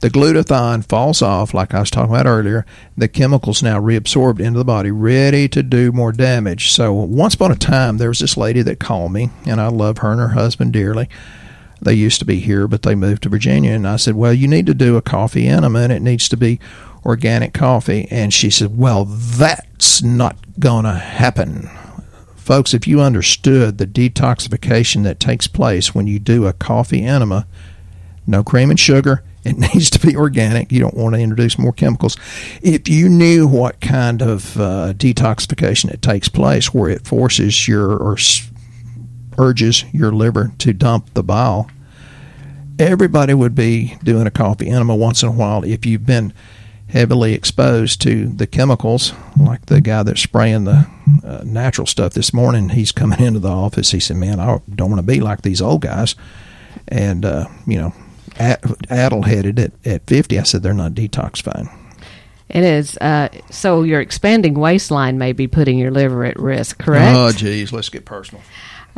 The 0.00 0.10
glutathione 0.10 0.86
falls 0.86 1.22
off, 1.22 1.52
like 1.52 1.74
I 1.74 1.80
was 1.80 1.90
talking 1.90 2.14
about 2.14 2.26
earlier. 2.26 2.64
The 2.96 3.08
chemicals 3.08 3.64
now 3.64 3.80
reabsorbed 3.80 4.38
into 4.38 4.58
the 4.58 4.64
body, 4.64 4.92
ready 4.92 5.48
to 5.48 5.62
do 5.62 5.90
more 5.90 6.12
damage. 6.12 6.70
So, 6.70 6.92
once 6.92 7.34
upon 7.34 7.50
a 7.50 7.56
time, 7.56 7.98
there 7.98 8.08
was 8.08 8.20
this 8.20 8.36
lady 8.36 8.62
that 8.62 8.78
called 8.78 9.12
me, 9.12 9.30
and 9.44 9.60
I 9.60 9.68
love 9.68 9.98
her 9.98 10.12
and 10.12 10.20
her 10.20 10.28
husband 10.28 10.72
dearly. 10.72 11.08
They 11.80 11.94
used 11.94 12.20
to 12.20 12.24
be 12.24 12.38
here, 12.38 12.68
but 12.68 12.82
they 12.82 12.94
moved 12.94 13.24
to 13.24 13.28
Virginia. 13.28 13.72
And 13.72 13.86
I 13.86 13.96
said, 13.96 14.14
Well, 14.14 14.32
you 14.32 14.46
need 14.46 14.66
to 14.66 14.74
do 14.74 14.96
a 14.96 15.02
coffee 15.02 15.48
enema, 15.48 15.80
and 15.80 15.92
it 15.92 16.02
needs 16.02 16.28
to 16.28 16.36
be 16.36 16.60
organic 17.04 17.54
coffee. 17.54 18.08
And 18.10 18.32
she 18.32 18.50
said, 18.50 18.76
Well, 18.76 19.04
that's 19.04 20.02
not 20.02 20.36
going 20.58 20.84
to 20.84 20.94
happen. 20.94 21.68
Folks, 22.36 22.72
if 22.72 22.86
you 22.88 23.00
understood 23.00 23.78
the 23.78 23.86
detoxification 23.86 25.02
that 25.04 25.20
takes 25.20 25.46
place 25.46 25.94
when 25.94 26.06
you 26.06 26.18
do 26.18 26.46
a 26.46 26.52
coffee 26.52 27.04
enema, 27.04 27.46
no 28.26 28.42
cream 28.42 28.70
and 28.70 28.80
sugar, 28.80 29.22
it 29.44 29.56
needs 29.56 29.90
to 29.90 30.06
be 30.06 30.16
organic. 30.16 30.72
You 30.72 30.80
don't 30.80 30.96
want 30.96 31.14
to 31.14 31.20
introduce 31.20 31.58
more 31.58 31.72
chemicals. 31.72 32.16
If 32.62 32.88
you 32.88 33.08
knew 33.08 33.46
what 33.46 33.80
kind 33.80 34.22
of 34.22 34.58
uh, 34.58 34.92
detoxification 34.94 35.90
it 35.90 36.02
takes 36.02 36.28
place, 36.28 36.74
where 36.74 36.90
it 36.90 37.06
forces 37.06 37.68
your 37.68 37.90
or 37.96 38.16
urges 39.38 39.84
your 39.92 40.12
liver 40.12 40.52
to 40.58 40.72
dump 40.72 41.14
the 41.14 41.22
bile, 41.22 41.70
everybody 42.78 43.34
would 43.34 43.54
be 43.54 43.96
doing 44.02 44.26
a 44.26 44.30
coffee 44.30 44.68
enema 44.68 44.94
once 44.94 45.22
in 45.22 45.28
a 45.28 45.32
while. 45.32 45.64
If 45.64 45.86
you've 45.86 46.06
been 46.06 46.32
heavily 46.88 47.34
exposed 47.34 48.00
to 48.02 48.26
the 48.26 48.46
chemicals, 48.46 49.12
like 49.38 49.66
the 49.66 49.80
guy 49.80 50.02
that's 50.02 50.20
spraying 50.20 50.64
the 50.64 50.88
uh, 51.24 51.42
natural 51.44 51.86
stuff 51.86 52.14
this 52.14 52.32
morning, 52.32 52.70
he's 52.70 52.92
coming 52.92 53.20
into 53.24 53.40
the 53.40 53.48
office. 53.48 53.90
He 53.90 54.00
said, 54.00 54.16
"Man, 54.16 54.40
I 54.40 54.60
don't 54.74 54.90
want 54.90 55.00
to 55.00 55.06
be 55.06 55.20
like 55.20 55.42
these 55.42 55.62
old 55.62 55.82
guys." 55.82 56.14
And 56.86 57.24
uh, 57.24 57.46
you 57.66 57.78
know, 57.78 57.92
addle 58.38 59.22
headed 59.22 59.58
at, 59.58 59.72
at 59.84 60.06
50. 60.06 60.38
I 60.38 60.42
said, 60.42 60.62
they're 60.62 60.74
not 60.74 60.92
detoxifying. 60.92 61.72
It 62.48 62.64
is. 62.64 62.96
Uh, 62.98 63.28
so 63.50 63.82
your 63.82 64.00
expanding 64.00 64.54
waistline 64.54 65.18
may 65.18 65.32
be 65.32 65.46
putting 65.46 65.76
your 65.76 65.90
liver 65.90 66.24
at 66.24 66.38
risk, 66.38 66.78
correct? 66.78 67.16
Oh, 67.16 67.30
geez, 67.30 67.72
let's 67.72 67.90
get 67.90 68.06
personal. 68.06 68.42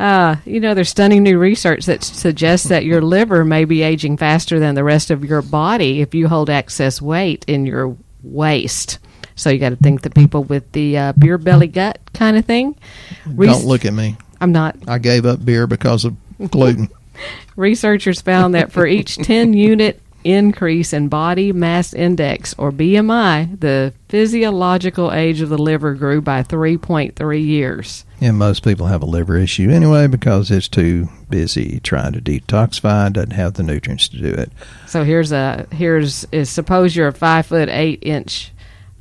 Uh, 0.01 0.37
you 0.45 0.59
know, 0.59 0.73
there's 0.73 0.89
stunning 0.89 1.21
new 1.21 1.37
research 1.37 1.85
that 1.85 2.03
suggests 2.03 2.69
that 2.69 2.85
your 2.85 3.03
liver 3.03 3.45
may 3.45 3.65
be 3.65 3.83
aging 3.83 4.17
faster 4.17 4.59
than 4.59 4.73
the 4.73 4.83
rest 4.83 5.11
of 5.11 5.23
your 5.23 5.43
body 5.43 6.01
if 6.01 6.15
you 6.15 6.27
hold 6.27 6.49
excess 6.49 6.99
weight 6.99 7.45
in 7.47 7.67
your 7.67 7.95
waist. 8.23 8.97
So 9.35 9.51
you 9.51 9.59
got 9.59 9.69
to 9.69 9.75
think 9.75 10.01
the 10.01 10.09
people 10.09 10.43
with 10.43 10.71
the 10.71 10.97
uh, 10.97 11.13
beer 11.13 11.37
belly 11.37 11.67
gut 11.67 11.99
kind 12.15 12.35
of 12.35 12.45
thing. 12.45 12.79
Don't 13.25 13.65
look 13.65 13.85
at 13.85 13.93
me. 13.93 14.17
I'm 14.39 14.51
not. 14.51 14.75
I 14.87 14.97
gave 14.97 15.27
up 15.27 15.45
beer 15.45 15.67
because 15.67 16.03
of 16.03 16.15
gluten. 16.49 16.89
Researchers 17.55 18.21
found 18.21 18.55
that 18.55 18.71
for 18.71 18.87
each 18.87 19.17
10 19.17 19.53
unit 19.53 20.01
increase 20.23 20.93
in 20.93 21.07
body 21.07 21.51
mass 21.51 21.93
index 21.93 22.53
or 22.57 22.71
BMI, 22.71 23.59
the 23.59 23.93
physiological 24.09 25.11
age 25.11 25.41
of 25.41 25.49
the 25.49 25.57
liver 25.57 25.93
grew 25.93 26.21
by 26.21 26.43
3.3 26.43 27.45
years. 27.45 28.05
And 28.19 28.37
most 28.37 28.63
people 28.63 28.87
have 28.87 29.01
a 29.01 29.07
liver 29.07 29.37
issue 29.37 29.69
anyway 29.69 30.07
because 30.07 30.51
it's 30.51 30.67
too 30.67 31.09
busy 31.29 31.79
trying 31.79 32.13
to 32.13 32.21
detoxify, 32.21 33.11
doesn't 33.11 33.31
have 33.31 33.55
the 33.55 33.63
nutrients 33.63 34.07
to 34.09 34.17
do 34.17 34.29
it. 34.29 34.51
So 34.85 35.03
here's 35.03 35.31
a 35.31 35.67
here's 35.71 36.25
is 36.31 36.49
suppose 36.49 36.95
you're 36.95 37.07
a 37.07 37.13
five 37.13 37.47
foot 37.47 37.69
eight 37.69 37.99
inch 38.01 38.51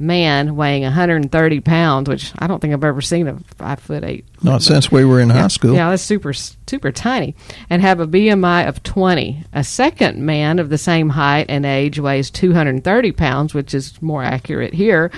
man 0.00 0.56
weighing 0.56 0.82
130 0.82 1.60
pounds, 1.60 2.08
which 2.08 2.32
I 2.38 2.46
don't 2.46 2.58
think 2.58 2.72
I've 2.72 2.82
ever 2.82 3.02
seen 3.02 3.28
a 3.28 3.38
five 3.56 3.78
foot 3.80 4.02
eight. 4.02 4.24
Not 4.42 4.62
since 4.62 4.90
we 4.90 5.04
were 5.04 5.20
in 5.20 5.28
yeah, 5.28 5.42
high 5.42 5.48
school. 5.48 5.74
Yeah, 5.74 5.90
that's 5.90 6.02
super 6.02 6.32
super 6.32 6.90
tiny, 6.90 7.34
and 7.68 7.82
have 7.82 8.00
a 8.00 8.06
BMI 8.06 8.66
of 8.66 8.82
20. 8.82 9.44
A 9.52 9.62
second 9.62 10.18
man 10.18 10.58
of 10.58 10.70
the 10.70 10.78
same 10.78 11.10
height 11.10 11.46
and 11.48 11.66
age 11.66 12.00
weighs 12.00 12.30
230 12.30 13.12
pounds, 13.12 13.54
which 13.54 13.74
is 13.74 14.00
more 14.00 14.24
accurate 14.24 14.72
here, 14.72 15.10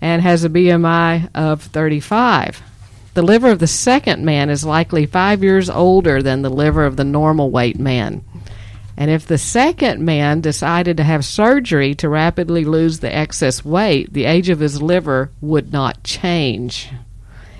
and 0.00 0.20
has 0.20 0.44
a 0.44 0.50
BMI 0.50 1.30
of 1.34 1.62
35. 1.62 2.62
The 3.14 3.22
liver 3.22 3.50
of 3.50 3.60
the 3.60 3.66
second 3.66 4.26
man 4.26 4.50
is 4.50 4.62
likely 4.62 5.06
five 5.06 5.42
years 5.42 5.70
older 5.70 6.22
than 6.22 6.42
the 6.42 6.50
liver 6.50 6.84
of 6.84 6.96
the 6.96 7.04
normal 7.04 7.50
weight 7.50 7.78
man. 7.78 8.22
And 8.96 9.10
if 9.10 9.26
the 9.26 9.38
second 9.38 10.04
man 10.04 10.40
decided 10.40 10.96
to 10.96 11.04
have 11.04 11.24
surgery 11.24 11.94
to 11.96 12.08
rapidly 12.08 12.64
lose 12.64 13.00
the 13.00 13.14
excess 13.14 13.64
weight, 13.64 14.12
the 14.12 14.24
age 14.24 14.48
of 14.48 14.60
his 14.60 14.80
liver 14.80 15.30
would 15.40 15.72
not 15.72 16.02
change. 16.02 16.90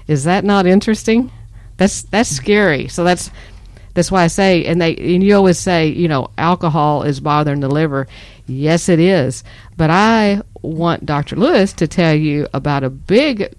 Is 0.07 0.25
that 0.25 0.45
not 0.45 0.67
interesting? 0.67 1.31
That's 1.77 2.03
that's 2.03 2.31
scary. 2.31 2.89
So 2.89 3.05
that's 3.05 3.31
that's 3.93 4.11
why 4.11 4.25
I 4.25 4.29
say, 4.29 4.65
and 4.65 4.81
they 4.81 4.95
and 4.97 5.23
you 5.23 5.35
always 5.35 5.59
say, 5.59 5.89
you 5.89 6.09
know, 6.09 6.31
alcohol 6.39 7.03
is 7.03 7.21
bothering 7.21 7.61
the 7.61 7.69
liver. 7.69 8.07
Yes, 8.47 8.89
it 8.89 9.01
is. 9.01 9.43
But 9.77 9.91
I 9.91 10.43
want 10.63 11.05
Dr. 11.05 11.37
Lewis 11.37 11.73
to 11.75 11.89
tell 11.89 12.15
you 12.15 12.47
about 12.55 12.85
a 12.85 12.91
big, 12.91 13.55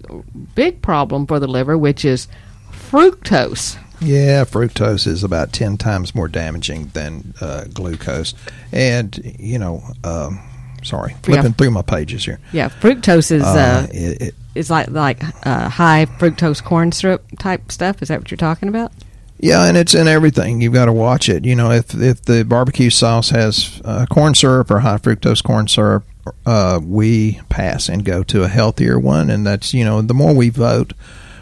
big 0.54 0.80
problem 0.82 1.26
for 1.26 1.38
the 1.38 1.46
liver, 1.46 1.76
which 1.76 2.04
is 2.04 2.26
fructose. 2.72 3.76
Yeah, 4.00 4.44
fructose 4.44 5.06
is 5.06 5.24
about 5.24 5.52
10 5.52 5.76
times 5.76 6.14
more 6.14 6.28
damaging 6.28 6.88
than 6.94 7.34
uh, 7.40 7.64
glucose. 7.72 8.34
And, 8.72 9.18
you 9.38 9.58
know, 9.58 9.82
um, 10.04 10.40
sorry, 10.82 11.14
flipping 11.22 11.44
yeah. 11.44 11.52
through 11.52 11.70
my 11.70 11.82
pages 11.82 12.24
here. 12.24 12.38
Yeah, 12.52 12.68
fructose 12.68 13.30
is. 13.32 13.42
Uh, 13.42 13.86
uh, 13.86 13.86
it, 13.92 14.22
it, 14.22 14.34
it's 14.54 14.70
like 14.70 14.90
like 14.90 15.22
uh, 15.46 15.68
high 15.68 16.06
fructose 16.06 16.62
corn 16.62 16.92
syrup 16.92 17.24
type 17.38 17.70
stuff. 17.70 18.02
Is 18.02 18.08
that 18.08 18.20
what 18.20 18.30
you're 18.30 18.38
talking 18.38 18.68
about? 18.68 18.92
Yeah, 19.40 19.66
and 19.66 19.76
it's 19.76 19.94
in 19.94 20.08
everything. 20.08 20.60
You've 20.60 20.72
got 20.72 20.86
to 20.86 20.92
watch 20.92 21.28
it. 21.28 21.44
You 21.44 21.54
know, 21.54 21.70
if 21.70 21.94
if 21.94 22.22
the 22.22 22.44
barbecue 22.44 22.90
sauce 22.90 23.30
has 23.30 23.80
uh, 23.84 24.06
corn 24.06 24.34
syrup 24.34 24.70
or 24.70 24.80
high 24.80 24.96
fructose 24.96 25.44
corn 25.44 25.68
syrup, 25.68 26.04
uh, 26.44 26.80
we 26.82 27.40
pass 27.48 27.88
and 27.88 28.04
go 28.04 28.24
to 28.24 28.42
a 28.42 28.48
healthier 28.48 28.98
one. 28.98 29.30
And 29.30 29.46
that's 29.46 29.72
you 29.72 29.84
know, 29.84 30.02
the 30.02 30.14
more 30.14 30.34
we 30.34 30.48
vote 30.48 30.92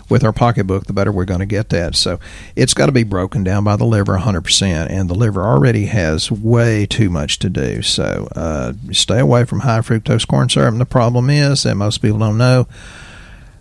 with 0.09 0.25
our 0.25 0.33
pocketbook, 0.33 0.87
the 0.87 0.93
better 0.93 1.13
we're 1.13 1.25
going 1.25 1.41
to 1.41 1.47
get 1.47 1.69
that. 1.71 1.95
So 1.97 2.19
it's 2.55 2.75
got 2.75 2.87
to 2.87 2.93
be 2.93 3.03
broken 3.03 3.45
down 3.45 3.65
by 3.65 3.77
the 3.77 3.85
liver 3.85 4.19
100%, 4.19 4.91
and 4.91 5.11
the 5.11 5.15
liver 5.15 5.43
already 5.43 5.87
has 5.87 6.31
way 6.31 6.87
too 6.87 7.11
much 7.11 7.39
to 7.41 7.51
do. 7.51 7.83
So 7.83 8.29
uh, 8.37 8.75
stay 8.93 9.19
away 9.19 9.45
from 9.45 9.61
high 9.61 9.81
fructose 9.81 10.27
corn 10.27 10.49
syrup. 10.49 10.73
And 10.73 10.81
the 10.81 10.87
problem 10.87 11.31
is 11.31 11.65
that 11.65 11.75
most 11.75 11.99
people 11.99 12.19
don't 12.19 12.39
know 12.39 12.67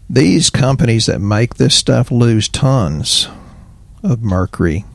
these 0.09 0.49
companies 0.49 1.07
that 1.07 1.19
make 1.19 1.55
this 1.55 1.75
stuff 1.75 2.11
lose 2.11 2.47
tons 2.47 3.27
of 4.03 4.21
mercury 4.21 4.85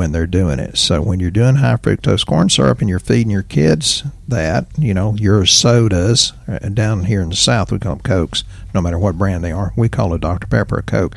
when 0.00 0.12
they're 0.12 0.26
doing 0.26 0.58
it. 0.58 0.78
So 0.78 1.02
when 1.02 1.20
you're 1.20 1.30
doing 1.30 1.56
high 1.56 1.74
fructose 1.74 2.24
corn 2.24 2.48
syrup 2.48 2.80
and 2.80 2.88
you're 2.88 2.98
feeding 2.98 3.30
your 3.30 3.42
kids 3.42 4.02
that, 4.28 4.64
you 4.78 4.94
know, 4.94 5.14
your 5.16 5.44
sodas, 5.44 6.32
uh, 6.48 6.58
down 6.70 7.04
here 7.04 7.20
in 7.20 7.28
the 7.28 7.36
South 7.36 7.70
we 7.70 7.78
call 7.78 7.96
them 7.96 8.02
Cokes, 8.02 8.42
no 8.74 8.80
matter 8.80 8.98
what 8.98 9.18
brand 9.18 9.44
they 9.44 9.52
are. 9.52 9.74
We 9.76 9.90
call 9.90 10.14
a 10.14 10.18
Dr. 10.18 10.46
Pepper 10.46 10.78
a 10.78 10.82
Coke. 10.82 11.14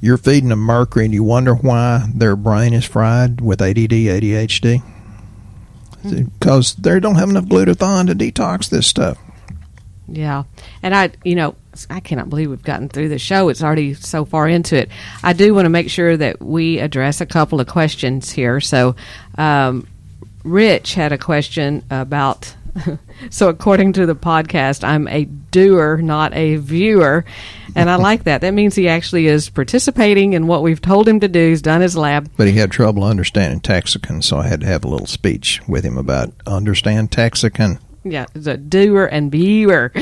You're 0.00 0.18
feeding 0.18 0.50
them 0.50 0.60
mercury 0.60 1.06
and 1.06 1.12
you 1.12 1.24
wonder 1.24 1.52
why 1.52 2.06
their 2.14 2.36
brain 2.36 2.74
is 2.74 2.84
fried 2.84 3.40
with 3.40 3.60
ADD, 3.60 3.90
ADHD. 3.90 4.80
Because 6.04 6.76
they 6.76 7.00
don't 7.00 7.16
have 7.16 7.30
enough 7.30 7.46
glutathione 7.46 8.06
to 8.06 8.14
detox 8.14 8.68
this 8.68 8.86
stuff. 8.86 9.18
Yeah. 10.08 10.44
And 10.82 10.94
I, 10.94 11.12
you 11.24 11.34
know, 11.34 11.54
I 11.90 12.00
cannot 12.00 12.30
believe 12.30 12.50
we've 12.50 12.62
gotten 12.62 12.88
through 12.88 13.08
the 13.08 13.18
show. 13.18 13.48
It's 13.48 13.62
already 13.62 13.94
so 13.94 14.24
far 14.24 14.48
into 14.48 14.76
it. 14.76 14.90
I 15.22 15.32
do 15.32 15.54
want 15.54 15.66
to 15.66 15.70
make 15.70 15.90
sure 15.90 16.16
that 16.16 16.40
we 16.40 16.78
address 16.78 17.20
a 17.20 17.26
couple 17.26 17.60
of 17.60 17.66
questions 17.66 18.30
here. 18.30 18.60
So, 18.60 18.96
um, 19.36 19.86
Rich 20.44 20.94
had 20.94 21.12
a 21.12 21.18
question 21.18 21.84
about. 21.90 22.54
so, 23.30 23.48
according 23.48 23.94
to 23.94 24.04
the 24.04 24.16
podcast, 24.16 24.84
I'm 24.84 25.08
a 25.08 25.24
doer, 25.24 25.98
not 25.98 26.34
a 26.34 26.56
viewer. 26.56 27.24
And 27.76 27.90
I 27.90 27.96
like 27.96 28.24
that. 28.24 28.40
That 28.42 28.54
means 28.54 28.74
he 28.74 28.88
actually 28.88 29.26
is 29.26 29.48
participating 29.48 30.34
in 30.34 30.46
what 30.46 30.62
we've 30.62 30.80
told 30.80 31.08
him 31.08 31.20
to 31.20 31.28
do. 31.28 31.48
He's 31.48 31.62
done 31.62 31.80
his 31.80 31.96
lab. 31.96 32.30
But 32.36 32.46
he 32.46 32.54
had 32.54 32.70
trouble 32.70 33.04
understanding 33.04 33.60
Texican, 33.60 34.22
so 34.22 34.38
I 34.38 34.46
had 34.46 34.60
to 34.60 34.66
have 34.66 34.84
a 34.84 34.88
little 34.88 35.06
speech 35.06 35.60
with 35.66 35.84
him 35.84 35.98
about 35.98 36.32
understand 36.46 37.10
Texican. 37.10 37.78
Yeah, 38.04 38.26
it's 38.34 38.46
a 38.46 38.56
doer 38.56 39.06
and 39.06 39.32
viewer. 39.32 39.92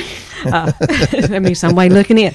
Uh, 0.45 0.73
I 1.31 1.39
mean, 1.39 1.55
some 1.55 1.77
way 1.77 1.89
looking 1.89 2.19
in. 2.19 2.35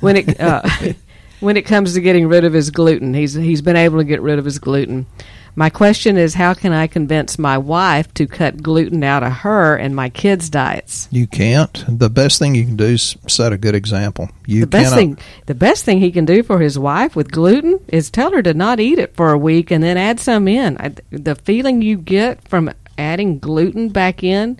When 0.00 0.16
it 0.16 0.38
uh, 0.38 0.62
when 1.40 1.56
it 1.56 1.62
comes 1.62 1.94
to 1.94 2.00
getting 2.00 2.28
rid 2.28 2.44
of 2.44 2.52
his 2.52 2.70
gluten, 2.70 3.14
he's 3.14 3.34
he's 3.34 3.62
been 3.62 3.76
able 3.76 3.98
to 3.98 4.04
get 4.04 4.20
rid 4.20 4.38
of 4.38 4.44
his 4.44 4.58
gluten. 4.58 5.06
My 5.58 5.70
question 5.70 6.18
is, 6.18 6.34
how 6.34 6.52
can 6.52 6.74
I 6.74 6.86
convince 6.86 7.38
my 7.38 7.56
wife 7.56 8.12
to 8.14 8.26
cut 8.26 8.62
gluten 8.62 9.02
out 9.02 9.22
of 9.22 9.32
her 9.32 9.74
and 9.74 9.96
my 9.96 10.10
kids' 10.10 10.50
diets? 10.50 11.08
You 11.10 11.26
can't. 11.26 11.82
The 11.88 12.10
best 12.10 12.38
thing 12.38 12.54
you 12.54 12.66
can 12.66 12.76
do 12.76 12.84
is 12.84 13.16
set 13.26 13.54
a 13.54 13.56
good 13.56 13.74
example. 13.74 14.28
You 14.44 14.60
the 14.60 14.66
best 14.66 14.90
cannot. 14.90 14.96
thing, 14.96 15.18
the 15.46 15.54
best 15.54 15.86
thing 15.86 15.98
he 15.98 16.12
can 16.12 16.26
do 16.26 16.42
for 16.42 16.58
his 16.58 16.78
wife 16.78 17.16
with 17.16 17.32
gluten 17.32 17.80
is 17.88 18.10
tell 18.10 18.32
her 18.32 18.42
to 18.42 18.52
not 18.52 18.80
eat 18.80 18.98
it 18.98 19.16
for 19.16 19.30
a 19.30 19.38
week 19.38 19.70
and 19.70 19.82
then 19.82 19.96
add 19.96 20.20
some 20.20 20.46
in. 20.46 20.76
I, 20.76 20.92
the 21.10 21.34
feeling 21.34 21.80
you 21.80 21.96
get 21.96 22.46
from 22.46 22.70
adding 22.98 23.38
gluten 23.38 23.88
back 23.88 24.22
in 24.22 24.58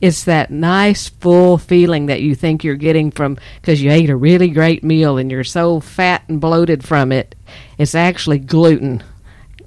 it's 0.00 0.24
that 0.24 0.50
nice 0.50 1.08
full 1.08 1.58
feeling 1.58 2.06
that 2.06 2.22
you 2.22 2.34
think 2.34 2.62
you're 2.62 2.76
getting 2.76 3.10
from 3.10 3.38
because 3.60 3.82
you 3.82 3.90
ate 3.90 4.10
a 4.10 4.16
really 4.16 4.48
great 4.48 4.84
meal 4.84 5.16
and 5.16 5.30
you're 5.30 5.44
so 5.44 5.80
fat 5.80 6.22
and 6.28 6.40
bloated 6.40 6.84
from 6.84 7.12
it. 7.12 7.34
It's 7.78 7.94
actually 7.94 8.38
gluten 8.38 9.02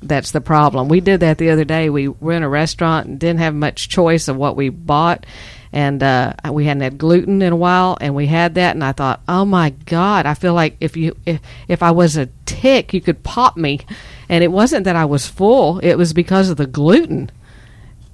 that's 0.02 0.32
the 0.32 0.42
problem. 0.42 0.88
We 0.88 1.02
did 1.02 1.20
that 1.22 1.38
the 1.38 1.50
other 1.50 1.65
day. 1.65 1.89
We 1.89 2.08
were 2.08 2.34
in 2.34 2.44
a 2.44 2.50
restaurant 2.50 3.08
and 3.08 3.20
didn't 3.20 3.39
have 3.39 3.56
much 3.56 3.89
choice 3.89 4.28
of 4.28 4.38
what 4.38 4.56
we 4.56 4.70
bought. 4.70 5.26
And 5.72 6.02
uh, 6.02 6.34
we 6.52 6.65
hadn't 6.65 6.82
had 6.82 6.98
gluten 6.98 7.42
in 7.42 7.54
a 7.54 7.58
while 7.58 7.96
and 8.02 8.15
we 8.15 8.26
had 8.26 8.56
that 8.56 8.74
and 8.74 8.84
i 8.84 8.92
thought 8.92 9.22
oh 9.28 9.46
my 9.46 9.70
god 9.70 10.26
i 10.26 10.34
feel 10.34 10.56
like 10.56 10.76
if 10.80 10.98
you 10.98 11.15
if, 11.28 11.39
if 11.68 11.84
i 11.84 11.92
was 11.92 12.18
a 12.18 12.26
tick 12.48 12.92
you 12.92 13.02
could 13.02 13.24
pop 13.24 13.56
me. 13.56 13.82
And 14.30 14.44
it 14.44 14.52
wasn't 14.52 14.86
that 14.86 14.96
i 14.96 15.06
was 15.06 15.28
full. 15.28 15.80
It 15.80 15.96
was 15.96 16.13
because 16.13 16.50
of 16.50 16.58
the 16.58 16.65
gluten 16.65 17.30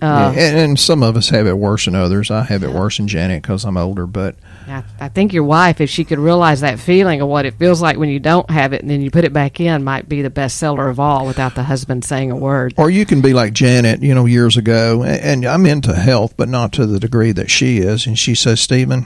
uh, 0.02 0.34
yeah, 0.36 0.42
and, 0.42 0.58
and, 0.58 0.80
some 0.80 1.02
of 1.02 1.16
us 1.16 1.30
have 1.30 1.48
it 1.48 1.58
worse 1.58 1.86
than 1.86 1.96
others. 1.96 2.30
I 2.30 2.44
have 2.44 2.64
it 2.64 2.72
worse 2.72 2.98
than 2.98 3.08
Janet 3.08 3.42
because 3.42 3.64
I'm 3.64 3.78
older. 3.78 4.06
But 4.06 4.36
I, 4.68 4.84
I, 5.00 5.08
think 5.08 5.32
your 5.32 5.46
wife, 5.46 5.80
if 5.80 5.90
she 5.90 6.04
could 6.04 6.20
realize 6.20 6.60
that 6.62 6.80
feeling 6.80 7.22
of 7.22 7.30
what 7.30 7.46
it 7.46 7.54
feels 7.54 7.82
like 7.82 7.98
when 7.98 8.10
you 8.10 8.20
don't 8.20 8.50
have 8.50 8.74
it 8.74 8.82
and 8.82 8.92
then 8.92 9.02
you 9.02 9.10
put 9.10 9.24
it 9.24 9.32
back 9.32 9.62
in, 9.62 9.86
might 9.86 10.10
be 10.10 10.22
the 10.22 10.30
best 10.30 10.58
seller 10.58 10.90
of 10.90 11.00
all 11.00 11.26
without 11.26 11.56
the 11.56 11.64
husband 11.64 12.04
saying 12.04 12.30
a 12.30 12.36
word. 12.36 12.74
Or 12.78 12.90
you 12.90 13.06
can 13.06 13.22
be 13.22 13.34
like 13.34 13.54
Janet, 13.54 14.04
you 14.04 14.14
know, 14.14 14.26
years 14.26 14.58
ago, 14.58 15.02
and, 15.02 15.22
and 15.22 15.46
I'm 15.46 15.66
into 15.66 15.96
health, 15.96 16.36
but 16.36 16.50
not 16.50 16.74
to 16.74 16.86
the 16.86 17.00
degree 17.00 17.32
that 17.32 17.50
she 17.50 17.78
is. 17.78 18.06
And 18.06 18.20
she 18.20 18.36
says, 18.36 18.60
Stephen, 18.60 19.06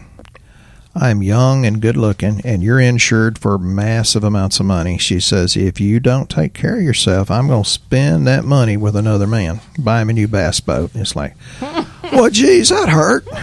I'm 0.95 1.21
young 1.21 1.65
and 1.65 1.81
good 1.81 1.95
looking, 1.95 2.41
and 2.43 2.63
you're 2.63 2.79
insured 2.79 3.37
for 3.37 3.57
massive 3.57 4.23
amounts 4.23 4.59
of 4.59 4.65
money. 4.65 4.97
She 4.97 5.19
says, 5.19 5.55
If 5.55 5.79
you 5.79 5.99
don't 5.99 6.29
take 6.29 6.53
care 6.53 6.77
of 6.77 6.81
yourself, 6.83 7.29
I'm 7.29 7.47
going 7.47 7.63
to 7.63 7.69
spend 7.69 8.25
that 8.27 8.43
money 8.43 8.75
with 8.75 8.95
another 8.95 9.27
man, 9.27 9.61
buy 9.77 10.01
him 10.01 10.09
a 10.09 10.13
new 10.13 10.27
bass 10.27 10.59
boat. 10.59 10.91
It's 10.95 11.15
like, 11.15 11.35
well, 11.61 12.29
geez, 12.29 12.69
that 12.69 12.89
hurt. 12.89 13.27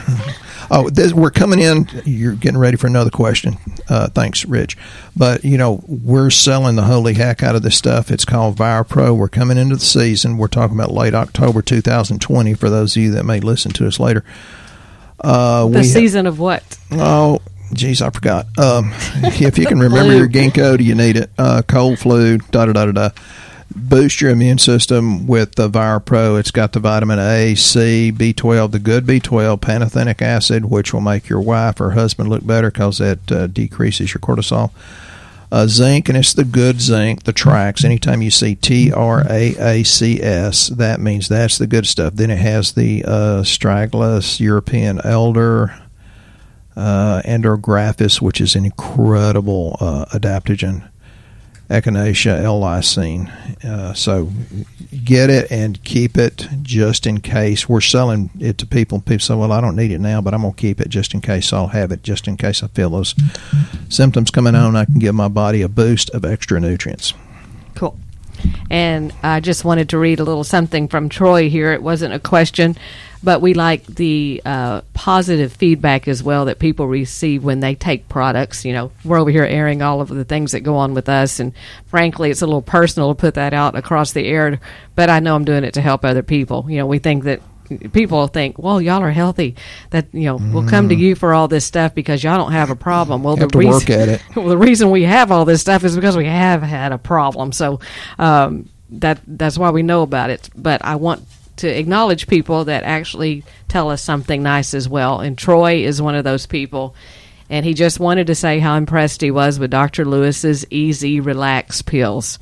Oh, 0.70 0.90
this, 0.90 1.12
we're 1.12 1.30
coming 1.30 1.60
in. 1.60 1.88
You're 2.04 2.34
getting 2.34 2.58
ready 2.58 2.76
for 2.76 2.88
another 2.88 3.10
question. 3.10 3.56
Uh, 3.88 4.08
thanks, 4.08 4.44
Rich. 4.44 4.76
But 5.14 5.44
you 5.44 5.58
know, 5.58 5.84
we're 5.86 6.30
selling 6.30 6.74
the 6.74 6.82
holy 6.82 7.14
heck 7.14 7.42
out 7.42 7.54
of 7.54 7.62
this 7.62 7.76
stuff. 7.76 8.10
It's 8.10 8.24
called 8.24 8.56
ViaPro. 8.56 9.16
We're 9.16 9.28
coming 9.28 9.58
into 9.58 9.76
the 9.76 9.84
season. 9.84 10.38
We're 10.38 10.48
talking 10.48 10.76
about 10.76 10.90
late 10.90 11.14
October 11.14 11.62
2020. 11.62 12.54
For 12.54 12.68
those 12.68 12.96
of 12.96 13.02
you 13.02 13.12
that 13.12 13.24
may 13.24 13.38
listen 13.38 13.70
to 13.74 13.86
us 13.86 14.00
later, 14.00 14.24
uh, 15.26 15.68
the 15.68 15.84
season 15.84 16.24
ha- 16.24 16.30
of 16.30 16.38
what? 16.38 16.78
Oh, 16.92 17.40
geez, 17.72 18.00
I 18.02 18.10
forgot. 18.10 18.46
Um, 18.58 18.92
if 18.94 19.58
you 19.58 19.66
can 19.66 19.78
remember 19.80 20.16
your 20.16 20.28
ginkgo, 20.28 20.78
do 20.78 20.84
you 20.84 20.94
need 20.94 21.16
it? 21.16 21.30
Uh, 21.38 21.62
cold, 21.66 21.98
flu, 21.98 22.38
da 22.38 22.66
da 22.66 22.72
da 22.72 22.86
da 22.86 22.92
da. 22.92 23.10
Boost 23.74 24.20
your 24.20 24.30
immune 24.30 24.58
system 24.58 25.26
with 25.26 25.56
the 25.56 25.68
ViaPro. 25.68 26.38
It's 26.38 26.52
got 26.52 26.72
the 26.72 26.80
vitamin 26.80 27.18
A, 27.18 27.54
C, 27.56 28.12
B12, 28.14 28.70
the 28.70 28.78
good 28.78 29.04
B12, 29.04 29.60
pantothenic 29.60 30.22
acid, 30.22 30.66
which 30.66 30.94
will 30.94 31.00
make 31.00 31.28
your 31.28 31.40
wife 31.40 31.80
or 31.80 31.90
husband 31.90 32.28
look 32.28 32.46
better 32.46 32.70
because 32.70 32.98
that 32.98 33.32
uh, 33.32 33.48
decreases 33.48 34.14
your 34.14 34.20
cortisol 34.20 34.70
uh, 35.52 35.66
zinc, 35.66 36.08
and 36.08 36.18
it's 36.18 36.34
the 36.34 36.44
good 36.44 36.80
zinc, 36.80 37.24
the 37.24 37.32
TRAACS. 37.32 37.84
Anytime 37.84 38.22
you 38.22 38.30
see 38.30 38.54
T 38.54 38.92
R 38.92 39.24
A 39.28 39.54
A 39.58 39.82
C 39.84 40.20
S, 40.22 40.68
that 40.68 41.00
means 41.00 41.28
that's 41.28 41.58
the 41.58 41.66
good 41.66 41.86
stuff. 41.86 42.14
Then 42.14 42.30
it 42.30 42.38
has 42.38 42.72
the 42.72 43.04
uh, 43.06 43.42
European 44.38 45.00
Elder, 45.04 45.74
uh, 46.76 47.22
Andrographis, 47.24 48.20
which 48.20 48.40
is 48.40 48.54
an 48.54 48.64
incredible 48.64 49.76
uh, 49.80 50.04
adaptogen. 50.06 50.88
Echinacea 51.68 52.42
L-lysine. 52.42 53.64
Uh, 53.64 53.92
so 53.94 54.30
get 55.04 55.30
it 55.30 55.50
and 55.50 55.82
keep 55.82 56.16
it 56.16 56.46
just 56.62 57.06
in 57.06 57.20
case. 57.20 57.68
We're 57.68 57.80
selling 57.80 58.30
it 58.38 58.58
to 58.58 58.66
people. 58.66 59.00
People 59.00 59.20
say, 59.20 59.34
well, 59.34 59.52
I 59.52 59.60
don't 59.60 59.76
need 59.76 59.90
it 59.90 60.00
now, 60.00 60.20
but 60.20 60.34
I'm 60.34 60.42
going 60.42 60.54
to 60.54 60.60
keep 60.60 60.80
it 60.80 60.88
just 60.88 61.14
in 61.14 61.20
case. 61.20 61.52
I'll 61.52 61.68
have 61.68 61.90
it 61.90 62.02
just 62.02 62.28
in 62.28 62.36
case 62.36 62.62
I 62.62 62.68
feel 62.68 62.90
those 62.90 63.14
symptoms 63.88 64.30
coming 64.30 64.54
on. 64.54 64.76
I 64.76 64.84
can 64.84 64.98
give 64.98 65.14
my 65.14 65.28
body 65.28 65.62
a 65.62 65.68
boost 65.68 66.10
of 66.10 66.24
extra 66.24 66.60
nutrients. 66.60 67.14
Cool. 67.74 67.98
And 68.70 69.12
I 69.22 69.40
just 69.40 69.64
wanted 69.64 69.88
to 69.90 69.98
read 69.98 70.20
a 70.20 70.24
little 70.24 70.44
something 70.44 70.88
from 70.88 71.08
Troy 71.08 71.48
here. 71.48 71.72
It 71.72 71.82
wasn't 71.82 72.14
a 72.14 72.20
question, 72.20 72.76
but 73.22 73.40
we 73.40 73.54
like 73.54 73.84
the 73.86 74.42
uh, 74.44 74.82
positive 74.94 75.52
feedback 75.52 76.08
as 76.08 76.22
well 76.22 76.46
that 76.46 76.58
people 76.58 76.86
receive 76.86 77.44
when 77.44 77.60
they 77.60 77.74
take 77.74 78.08
products. 78.08 78.64
You 78.64 78.72
know, 78.72 78.92
we're 79.04 79.18
over 79.18 79.30
here 79.30 79.44
airing 79.44 79.82
all 79.82 80.00
of 80.00 80.08
the 80.08 80.24
things 80.24 80.52
that 80.52 80.60
go 80.60 80.76
on 80.76 80.94
with 80.94 81.08
us, 81.08 81.40
and 81.40 81.52
frankly, 81.86 82.30
it's 82.30 82.42
a 82.42 82.46
little 82.46 82.62
personal 82.62 83.14
to 83.14 83.20
put 83.20 83.34
that 83.34 83.54
out 83.54 83.76
across 83.76 84.12
the 84.12 84.26
air. 84.26 84.60
But 84.94 85.10
I 85.10 85.20
know 85.20 85.34
I'm 85.34 85.44
doing 85.44 85.64
it 85.64 85.74
to 85.74 85.80
help 85.80 86.04
other 86.04 86.22
people. 86.22 86.66
You 86.68 86.78
know, 86.78 86.86
we 86.86 86.98
think 86.98 87.24
that 87.24 87.40
people 87.92 88.26
think, 88.28 88.58
"Well, 88.58 88.80
y'all 88.80 89.02
are 89.02 89.10
healthy. 89.10 89.56
That 89.90 90.06
you 90.12 90.24
know, 90.24 90.38
mm. 90.38 90.52
we'll 90.52 90.68
come 90.68 90.88
to 90.88 90.96
mm. 90.96 90.98
you 90.98 91.14
for 91.14 91.34
all 91.34 91.48
this 91.48 91.64
stuff 91.64 91.94
because 91.94 92.22
y'all 92.22 92.38
don't 92.38 92.52
have 92.52 92.70
a 92.70 92.76
problem." 92.76 93.22
Well, 93.22 93.36
the 93.36 93.48
reason 93.48 94.18
well, 94.36 94.48
the 94.48 94.58
reason 94.58 94.90
we 94.90 95.04
have 95.04 95.30
all 95.30 95.44
this 95.44 95.60
stuff 95.60 95.84
is 95.84 95.94
because 95.94 96.16
we 96.16 96.26
have 96.26 96.62
had 96.62 96.92
a 96.92 96.98
problem. 96.98 97.52
So 97.52 97.80
um, 98.18 98.68
that 98.90 99.20
that's 99.26 99.58
why 99.58 99.70
we 99.70 99.82
know 99.82 100.02
about 100.02 100.30
it. 100.30 100.48
But 100.54 100.84
I 100.84 100.96
want 100.96 101.22
to 101.56 101.68
acknowledge 101.68 102.26
people 102.26 102.64
that 102.64 102.84
actually 102.84 103.44
tell 103.68 103.90
us 103.90 104.02
something 104.02 104.42
nice 104.42 104.74
as 104.74 104.88
well. 104.88 105.20
And 105.20 105.36
Troy 105.36 105.84
is 105.84 106.02
one 106.02 106.14
of 106.14 106.24
those 106.24 106.46
people. 106.46 106.94
And 107.48 107.64
he 107.64 107.74
just 107.74 108.00
wanted 108.00 108.26
to 108.26 108.34
say 108.34 108.58
how 108.58 108.76
impressed 108.76 109.20
he 109.20 109.30
was 109.30 109.58
with 109.58 109.70
Dr. 109.70 110.04
Lewis's 110.04 110.66
Easy 110.70 111.20
Relax 111.20 111.82
pills. 111.82 112.38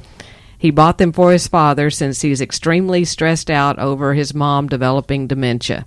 He 0.59 0.70
bought 0.70 0.98
them 0.98 1.12
for 1.12 1.31
his 1.31 1.46
father 1.46 1.90
since 1.90 2.22
he's 2.22 2.40
extremely 2.40 3.05
stressed 3.05 3.50
out 3.50 3.79
over 3.79 4.14
his 4.14 4.33
mom 4.33 4.68
developing 4.68 5.27
dementia. 5.27 5.87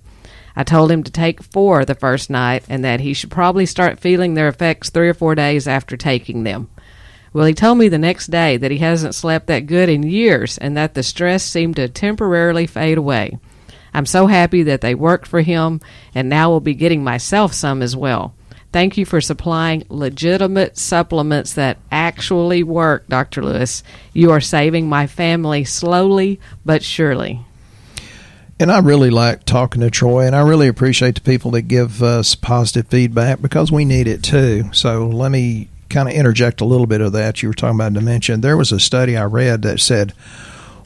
I 0.56 0.64
told 0.64 0.92
him 0.92 1.04
to 1.04 1.12
take 1.12 1.42
four 1.42 1.86
the 1.86 1.96
first 1.96 2.30
night 2.30 2.64
and 2.70 2.84
that 2.84 3.00
he 3.00 3.14
should 3.14 3.32
probably 3.32 3.66
start 3.66 4.00
feeling 4.00 4.34
their 4.34 4.48
effects 4.48 4.90
three 4.90 5.10
or 5.10 5.14
four 5.14 5.36
days 5.36 5.68
after 5.68 5.98
taking 5.98 6.44
them. 6.44 6.70
Well, 7.38 7.46
he 7.46 7.54
told 7.54 7.78
me 7.78 7.88
the 7.88 8.00
next 8.00 8.32
day 8.32 8.58
that 8.58 8.72
he 8.72 8.80
hasn't 8.80 9.14
slept 9.14 9.46
that 9.46 9.68
good 9.68 9.90
in 9.90 10.02
years 10.02 10.58
and 10.58 10.76
that 10.76 10.96
the 10.96 11.04
stress 11.04 11.44
seemed 11.44 11.76
to 11.76 11.88
temporarily 11.88 12.66
fade 12.66 12.98
away. 12.98 13.38
I'm 13.94 14.08
so 14.08 14.26
happy 14.26 14.64
that 14.64 14.82
they 14.82 14.96
worked 14.96 15.28
for 15.28 15.42
him 15.42 15.80
and 16.16 16.30
now 16.30 16.50
will 16.50 16.62
be 16.62 16.74
getting 16.74 17.04
myself 17.04 17.54
some 17.54 17.84
as 17.84 17.96
well. 17.96 18.34
Thank 18.72 18.98
you 18.98 19.06
for 19.06 19.22
supplying 19.22 19.84
legitimate 19.88 20.80
supplements 20.80 21.54
that 21.54 21.78
actually 21.92 22.64
work, 22.64 23.08
Dr. 23.08 23.46
Lewis. 23.46 23.84
You 24.14 24.32
are 24.32 24.42
saving 24.42 24.90
my 24.90 25.06
family 25.06 25.64
slowly 25.64 26.40
but 26.66 26.82
surely. 26.82 27.46
And 28.60 28.72
I 28.72 28.80
really 28.80 29.12
like 29.12 29.44
talking 29.44 29.82
to 29.82 29.92
Troy, 29.92 30.26
and 30.26 30.36
I 30.36 30.42
really 30.42 30.68
appreciate 30.68 31.14
the 31.14 31.22
people 31.22 31.52
that 31.52 31.68
give 31.68 32.02
us 32.02 32.34
positive 32.34 32.88
feedback 32.88 33.44
because 33.44 33.72
we 33.72 33.86
need 33.86 34.08
it 34.08 34.24
too. 34.24 34.72
So 34.74 35.08
let 35.08 35.30
me 35.30 35.70
kind 35.90 36.08
of 36.10 36.16
interject 36.16 36.62
a 36.62 36.66
little 36.66 36.88
bit 36.88 37.02
of 37.02 37.14
that. 37.14 37.42
You 37.42 37.50
were 37.50 37.54
talking 37.54 37.76
about 37.76 37.94
dementia. 37.94 38.38
There 38.38 38.58
was 38.58 38.72
a 38.72 38.80
study 38.80 39.18
I 39.18 39.26
read 39.26 39.62
that 39.64 39.80
said 39.80 40.14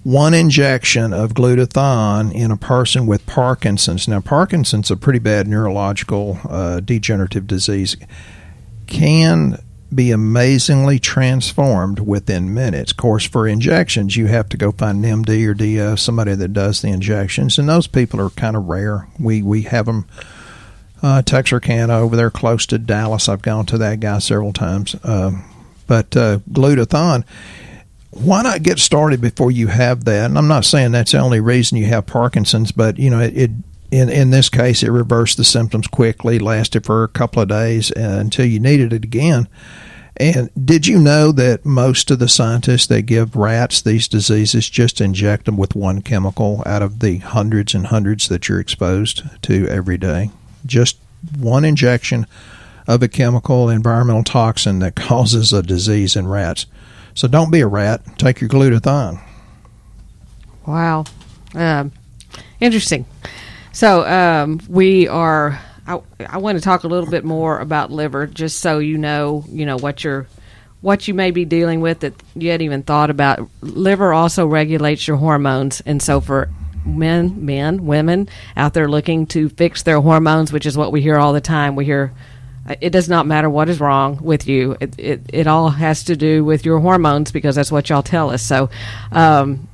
one 0.04 0.34
injection 0.34 1.14
of 1.14 1.34
glutathione 1.34 2.34
in 2.34 2.52
a 2.52 2.58
person 2.58 3.06
with 3.06 3.26
Parkinson's. 3.26 4.08
Now, 4.08 4.20
Parkinson's 4.20 4.90
a 4.90 4.98
pretty 4.98 5.20
bad 5.20 5.48
neurological 5.48 6.40
uh, 6.50 6.80
degenerative 6.80 7.46
disease. 7.46 7.96
Can 8.88 9.60
be 9.94 10.12
amazingly 10.12 11.00
transformed 11.00 12.00
within 12.00 12.54
minutes. 12.54 12.92
Of 12.92 12.98
course, 12.98 13.26
for 13.26 13.48
injections, 13.48 14.16
you 14.16 14.28
have 14.28 14.48
to 14.50 14.58
go 14.58 14.72
find 14.72 15.06
an 15.06 15.24
MD 15.24 15.48
or 15.48 15.54
DO, 15.54 15.98
somebody 15.98 16.34
that 16.34 16.54
does 16.54 16.82
the 16.82 16.88
injections, 16.88 17.60
and 17.60 17.68
those 17.68 17.88
people 17.88 18.20
are 18.22 18.30
kind 18.30 18.56
of 18.56 18.68
rare. 18.68 19.08
We 19.20 19.42
we 19.42 19.64
have 19.64 19.86
them 19.86 20.08
uh, 21.02 21.22
Texarkana 21.22 21.98
over 22.00 22.16
there 22.16 22.30
close 22.30 22.66
to 22.68 22.78
Dallas. 22.78 23.28
I've 23.28 23.42
gone 23.42 23.66
to 23.68 23.78
that 23.80 24.00
guy 24.00 24.20
several 24.20 24.54
times. 24.54 24.96
Uh, 25.04 25.32
but 25.88 26.16
uh, 26.16 26.40
glutathione, 26.52 27.26
why 28.12 28.44
not 28.44 28.64
get 28.64 28.80
started 28.80 29.22
before 29.22 29.52
you 29.52 29.68
have 29.68 30.06
that? 30.06 30.26
And 30.26 30.38
I'm 30.38 30.48
not 30.48 30.66
saying 30.66 30.92
that's 30.92 31.14
the 31.14 31.20
only 31.20 31.40
reason 31.40 31.78
you 31.78 31.86
have 31.88 32.06
Parkinson's, 32.06 32.72
but 32.72 33.00
you 33.00 33.10
know 33.10 33.20
it, 33.20 33.38
it 33.38 33.52
in 33.90 34.10
in 34.10 34.30
this 34.30 34.50
case 34.50 34.84
it 34.84 34.90
reversed 34.92 35.38
the 35.38 35.44
symptoms 35.44 35.88
quickly, 35.88 36.40
lasted 36.40 36.86
for 36.86 37.04
a 37.04 37.10
couple 37.10 37.42
of 37.42 37.50
days 37.50 37.92
uh, 37.92 38.18
until 38.20 38.46
you 38.46 38.60
needed 38.60 38.94
it 38.94 39.04
again. 39.04 39.48
And 40.18 40.50
did 40.64 40.88
you 40.88 41.00
know 41.00 41.32
that 41.32 41.66
most 41.66 42.12
of 42.12 42.20
the 42.20 42.28
scientists 42.28 42.86
that 42.88 43.04
give 43.04 43.36
rats 43.36 43.82
these 43.82 44.08
diseases 44.08 44.70
just 44.70 45.02
inject 45.02 45.46
them 45.46 45.58
with 45.58 45.74
one 45.74 46.02
chemical 46.02 46.62
out 46.66 46.82
of 46.82 47.00
the 47.00 47.18
hundreds 47.20 47.74
and 47.74 47.88
hundreds 47.88 48.28
that 48.28 48.48
you're 48.48 48.60
exposed 48.60 49.24
to 49.44 49.68
every 49.68 49.98
day? 49.98 50.30
Just 50.65 50.97
one 51.38 51.65
injection 51.65 52.26
of 52.88 53.04
a 53.04 53.08
chemical 53.08 53.69
environmental 53.69 54.24
toxin 54.24 54.80
that 54.80 54.95
causes 54.95 55.54
a 55.54 55.62
disease 55.62 56.15
in 56.15 56.28
rats. 56.28 56.65
So 57.13 57.28
don't 57.28 57.52
be 57.52 57.62
a 57.62 57.67
rat. 57.67 58.02
Take 58.17 58.41
your 58.41 58.50
glutathione. 58.50 59.21
Wow. 60.65 61.06
Um, 61.54 61.91
interesting. 62.60 63.06
So 63.74 64.06
um, 64.06 64.60
we 64.67 65.08
are. 65.08 65.60
I, 65.88 66.00
I 66.19 66.38
want 66.38 66.58
to 66.58 66.63
talk 66.63 66.84
a 66.84 66.88
little 66.88 67.10
bit 67.10 67.26
more 67.26 67.60
about 67.60 67.91
liver, 67.91 68.28
just 68.28 68.60
so 68.60 68.80
you 68.80 68.97
know, 68.97 69.43
you 69.50 69.65
know 69.65 69.78
what 69.78 70.04
you're, 70.04 70.28
what 70.82 71.08
you 71.08 71.13
may 71.15 71.32
be 71.32 71.43
dealing 71.43 71.82
with 71.82 72.02
that 72.02 72.13
you 72.36 72.52
hadn't 72.52 72.63
even 72.63 72.84
thought 72.84 73.10
about. 73.10 73.50
Liver 73.62 74.13
also 74.13 74.45
regulates 74.45 75.08
your 75.08 75.17
hormones, 75.17 75.82
and 75.82 76.02
so 76.02 76.21
for 76.21 76.50
men, 76.86 77.46
men, 77.46 77.86
women 77.86 78.28
out 78.58 78.74
there 78.74 78.88
looking 78.89 79.26
to 79.28 79.50
fix 79.50 79.84
their 79.84 80.00
hormones, 80.02 80.52
which 80.52 80.65
is 80.65 80.78
what 80.78 80.91
we 80.91 81.02
hear 81.02 81.17
all 81.17 81.34
the 81.34 81.41
time. 81.41 81.76
We 81.76 81.86
hear 81.86 82.12
uh, 82.67 82.76
it 82.82 82.91
does 82.91 83.10
not 83.10 83.26
matter 83.26 83.50
what 83.50 83.70
is 83.70 83.80
wrong 83.80 84.20
with 84.22 84.48
you. 84.48 84.78
It, 84.80 85.00
it, 85.00 85.22
it 85.34 85.48
all 85.48 85.70
has 85.70 86.04
to 86.06 86.15
do 86.15 86.44
with 86.46 86.63
your 86.65 86.80
hormones 86.80 87.32
because 87.32 87.56
that's 87.56 87.72
what 87.72 87.89
y'all 87.89 88.04
tell 88.04 88.30
us. 88.30 88.44
So, 88.44 88.70
um, 89.12 89.67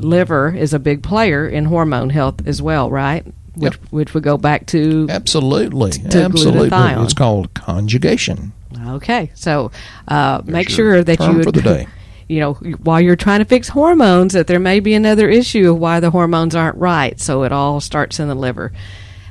liver 0.00 0.54
is 0.54 0.74
a 0.74 0.78
big 0.78 1.02
player 1.02 1.46
in 1.48 1.64
hormone 1.64 2.10
health 2.10 2.46
as 2.46 2.60
well, 2.62 2.90
right? 2.90 3.24
Which, 3.54 3.74
Yep. 3.74 3.82
which 3.90 4.14
would 4.14 4.22
go 4.22 4.36
back 4.38 4.66
to 4.66 5.06
Absolutely. 5.10 5.90
to 5.92 6.22
Absolutely. 6.24 6.70
glutathione. 6.70 7.04
It's 7.04 7.14
called 7.14 7.52
conjugation. 7.54 8.52
Okay, 8.86 9.30
so 9.34 9.70
uh, 10.06 10.42
make 10.44 10.68
sure 10.68 11.02
that 11.02 11.18
you, 11.18 11.42
for 11.42 11.50
the 11.50 11.62
day. 11.62 11.86
you 12.28 12.40
know, 12.40 12.54
while 12.54 13.00
you're 13.00 13.16
trying 13.16 13.38
to 13.40 13.44
fix 13.44 13.68
hormones, 13.68 14.34
that 14.34 14.46
there 14.46 14.58
may 14.58 14.80
be 14.80 14.94
another 14.94 15.28
issue 15.28 15.70
of 15.70 15.78
why 15.78 16.00
the 16.00 16.10
hormones 16.10 16.54
aren't 16.54 16.76
right. 16.76 17.18
So 17.18 17.42
it 17.44 17.52
all 17.52 17.80
starts 17.80 18.20
in 18.20 18.28
the 18.28 18.34
liver. 18.34 18.72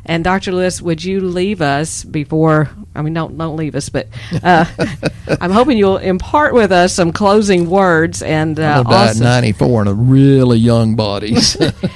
And 0.09 0.23
Dr. 0.23 0.53
Lewis, 0.53 0.81
would 0.81 1.03
you 1.03 1.19
leave 1.19 1.61
us 1.61 2.05
before? 2.05 2.69
I 2.95 3.01
mean, 3.01 3.13
don't 3.13 3.37
don't 3.37 3.57
leave 3.57 3.75
us, 3.75 3.89
but 3.89 4.07
uh, 4.41 4.65
I'm 5.41 5.51
hoping 5.51 5.77
you'll 5.77 5.97
impart 5.97 6.53
with 6.53 6.71
us 6.71 6.93
some 6.93 7.11
closing 7.11 7.69
words 7.69 8.21
and 8.21 8.57
uh, 8.57 8.85
also, 8.87 9.21
94 9.21 9.81
in 9.81 9.87
a 9.89 9.93
really 9.93 10.57
young 10.59 10.95
body. 10.95 11.35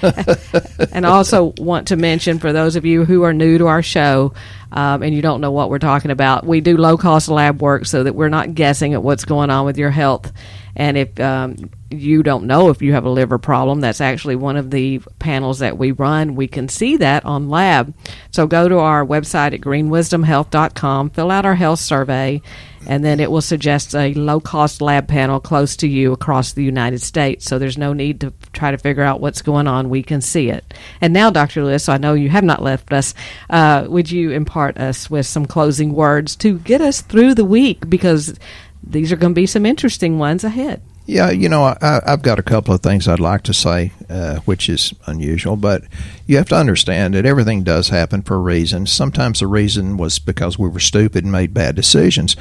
and 0.91 1.05
also 1.05 1.53
want 1.57 1.87
to 1.87 1.95
mention 1.95 2.37
for 2.37 2.51
those 2.51 2.75
of 2.75 2.85
you 2.85 3.05
who 3.05 3.23
are 3.23 3.33
new 3.33 3.57
to 3.57 3.67
our 3.67 3.81
show 3.81 4.33
um, 4.73 5.03
and 5.03 5.15
you 5.15 5.21
don't 5.21 5.39
know 5.39 5.51
what 5.51 5.69
we're 5.69 5.79
talking 5.79 6.11
about, 6.11 6.45
we 6.45 6.59
do 6.59 6.75
low 6.75 6.97
cost 6.97 7.29
lab 7.29 7.61
work 7.61 7.85
so 7.85 8.03
that 8.03 8.13
we're 8.13 8.29
not 8.29 8.53
guessing 8.55 8.93
at 8.93 9.01
what's 9.01 9.23
going 9.23 9.49
on 9.49 9.65
with 9.65 9.77
your 9.77 9.89
health. 9.89 10.33
And 10.75 10.97
if 10.97 11.19
um, 11.19 11.69
you 11.89 12.23
don't 12.23 12.45
know 12.45 12.69
if 12.69 12.81
you 12.81 12.93
have 12.93 13.05
a 13.05 13.09
liver 13.09 13.37
problem, 13.37 13.81
that's 13.81 14.01
actually 14.01 14.35
one 14.35 14.55
of 14.57 14.71
the 14.71 14.99
panels 15.19 15.59
that 15.59 15.77
we 15.77 15.91
run. 15.91 16.35
We 16.35 16.47
can 16.47 16.69
see 16.69 16.97
that 16.97 17.25
on 17.25 17.49
lab. 17.49 17.93
So 18.31 18.47
go 18.47 18.69
to 18.69 18.79
our 18.79 19.05
website 19.05 19.53
at 19.53 19.61
greenwisdomhealth.com, 19.61 21.09
fill 21.11 21.31
out 21.31 21.45
our 21.45 21.55
health 21.55 21.79
survey, 21.79 22.41
and 22.87 23.03
then 23.03 23.19
it 23.19 23.29
will 23.29 23.41
suggest 23.41 23.93
a 23.93 24.13
low 24.13 24.39
cost 24.39 24.81
lab 24.81 25.07
panel 25.07 25.39
close 25.39 25.75
to 25.77 25.87
you 25.87 26.13
across 26.13 26.53
the 26.53 26.63
United 26.63 27.01
States. 27.01 27.45
So 27.45 27.59
there's 27.59 27.77
no 27.77 27.93
need 27.93 28.21
to 28.21 28.33
try 28.53 28.71
to 28.71 28.77
figure 28.77 29.03
out 29.03 29.21
what's 29.21 29.41
going 29.41 29.67
on. 29.67 29.89
We 29.89 30.01
can 30.01 30.21
see 30.21 30.49
it. 30.49 30.73
And 30.99 31.13
now, 31.13 31.29
Dr. 31.29 31.63
Lewis, 31.63 31.89
I 31.89 31.97
know 31.97 32.13
you 32.13 32.29
have 32.29 32.43
not 32.43 32.61
left 32.63 32.91
us. 32.91 33.13
Uh, 33.49 33.85
would 33.87 34.09
you 34.09 34.31
impart 34.31 34.77
us 34.77 35.09
with 35.09 35.25
some 35.25 35.45
closing 35.45 35.93
words 35.93 36.35
to 36.37 36.57
get 36.59 36.81
us 36.81 37.01
through 37.01 37.35
the 37.35 37.45
week? 37.45 37.87
Because 37.89 38.37
these 38.83 39.11
are 39.11 39.15
going 39.15 39.33
to 39.33 39.39
be 39.39 39.45
some 39.45 39.65
interesting 39.65 40.19
ones 40.19 40.43
ahead. 40.43 40.81
Yeah, 41.05 41.31
you 41.31 41.49
know, 41.49 41.63
I, 41.63 42.01
I've 42.05 42.21
got 42.21 42.39
a 42.39 42.43
couple 42.43 42.73
of 42.73 42.81
things 42.81 43.07
I'd 43.07 43.19
like 43.19 43.43
to 43.43 43.53
say, 43.53 43.91
uh, 44.09 44.37
which 44.41 44.69
is 44.69 44.93
unusual, 45.07 45.55
but 45.55 45.83
you 46.27 46.37
have 46.37 46.49
to 46.49 46.55
understand 46.55 47.15
that 47.15 47.25
everything 47.25 47.63
does 47.63 47.89
happen 47.89 48.21
for 48.21 48.35
a 48.35 48.39
reason. 48.39 48.85
Sometimes 48.85 49.39
the 49.39 49.47
reason 49.47 49.97
was 49.97 50.19
because 50.19 50.59
we 50.59 50.69
were 50.69 50.79
stupid 50.79 51.23
and 51.23 51.31
made 51.31 51.53
bad 51.53 51.75
decisions. 51.75 52.35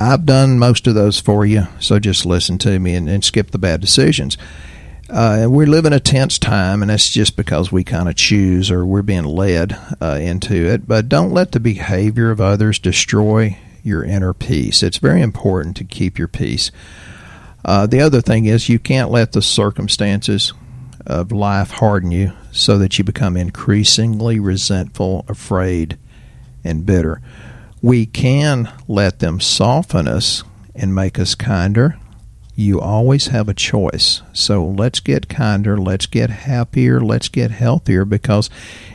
I've 0.00 0.26
done 0.26 0.58
most 0.58 0.86
of 0.86 0.94
those 0.94 1.20
for 1.20 1.46
you, 1.46 1.68
so 1.78 1.98
just 1.98 2.26
listen 2.26 2.58
to 2.58 2.78
me 2.78 2.94
and, 2.94 3.08
and 3.08 3.24
skip 3.24 3.52
the 3.52 3.58
bad 3.58 3.80
decisions. 3.80 4.36
Uh, 5.08 5.46
we 5.48 5.64
live 5.64 5.86
in 5.86 5.92
a 5.92 6.00
tense 6.00 6.38
time, 6.38 6.82
and 6.82 6.90
that's 6.90 7.10
just 7.10 7.36
because 7.36 7.70
we 7.70 7.84
kind 7.84 8.08
of 8.08 8.16
choose 8.16 8.70
or 8.70 8.84
we're 8.84 9.02
being 9.02 9.24
led 9.24 9.78
uh, 10.02 10.18
into 10.20 10.54
it. 10.54 10.88
But 10.88 11.08
don't 11.08 11.30
let 11.30 11.52
the 11.52 11.60
behavior 11.60 12.30
of 12.30 12.40
others 12.40 12.80
destroy 12.80 13.56
your 13.86 14.04
inner 14.04 14.34
peace. 14.34 14.82
It's 14.82 14.98
very 14.98 15.22
important 15.22 15.76
to 15.76 15.84
keep 15.84 16.18
your 16.18 16.28
peace. 16.28 16.70
Uh, 17.64 17.86
the 17.86 18.00
other 18.00 18.20
thing 18.20 18.46
is 18.46 18.68
you 18.68 18.78
can't 18.78 19.10
let 19.10 19.32
the 19.32 19.42
circumstances 19.42 20.52
of 21.06 21.32
life 21.32 21.70
harden 21.70 22.10
you 22.10 22.32
so 22.52 22.78
that 22.78 22.98
you 22.98 23.04
become 23.04 23.36
increasingly 23.36 24.40
resentful, 24.40 25.24
afraid, 25.28 25.96
and 26.64 26.84
bitter. 26.84 27.20
We 27.80 28.06
can 28.06 28.72
let 28.88 29.20
them 29.20 29.40
soften 29.40 30.08
us 30.08 30.42
and 30.74 30.94
make 30.94 31.18
us 31.18 31.34
kinder. 31.34 31.98
You 32.54 32.80
always 32.80 33.28
have 33.28 33.48
a 33.48 33.54
choice. 33.54 34.22
So 34.32 34.64
let's 34.64 35.00
get 35.00 35.28
kinder, 35.28 35.76
let's 35.76 36.06
get 36.06 36.30
happier, 36.30 37.00
let's 37.00 37.28
get 37.28 37.50
healthier 37.50 38.04
because 38.04 38.48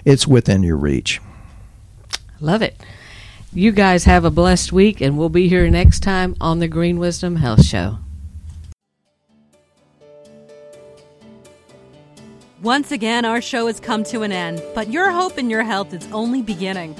it's 0.04 0.28
within 0.28 0.64
your 0.64 0.78
reach. 0.78 1.22
Love 2.40 2.62
it. 2.62 2.76
You 3.54 3.74
guys 3.74 4.06
have 4.06 4.24
a 4.24 4.32
blessed 4.32 4.72
week, 4.72 5.02
and 5.02 5.18
we'll 5.18 5.28
be 5.28 5.50
here 5.50 5.70
next 5.70 6.00
time 6.00 6.38
on 6.40 6.60
the 6.60 6.70
Green 6.70 7.00
Wisdom 7.00 7.36
Health 7.36 7.66
Show. 7.66 7.98
Once 12.64 12.94
again, 12.94 13.26
our 13.26 13.42
show 13.42 13.68
has 13.68 13.82
come 13.82 14.06
to 14.06 14.22
an 14.22 14.32
end, 14.32 14.64
but 14.74 14.90
your 14.90 15.12
hope 15.12 15.38
in 15.38 15.50
your 15.50 15.64
health 15.64 15.94
is 15.94 16.08
only 16.14 16.42
beginning. 16.42 16.96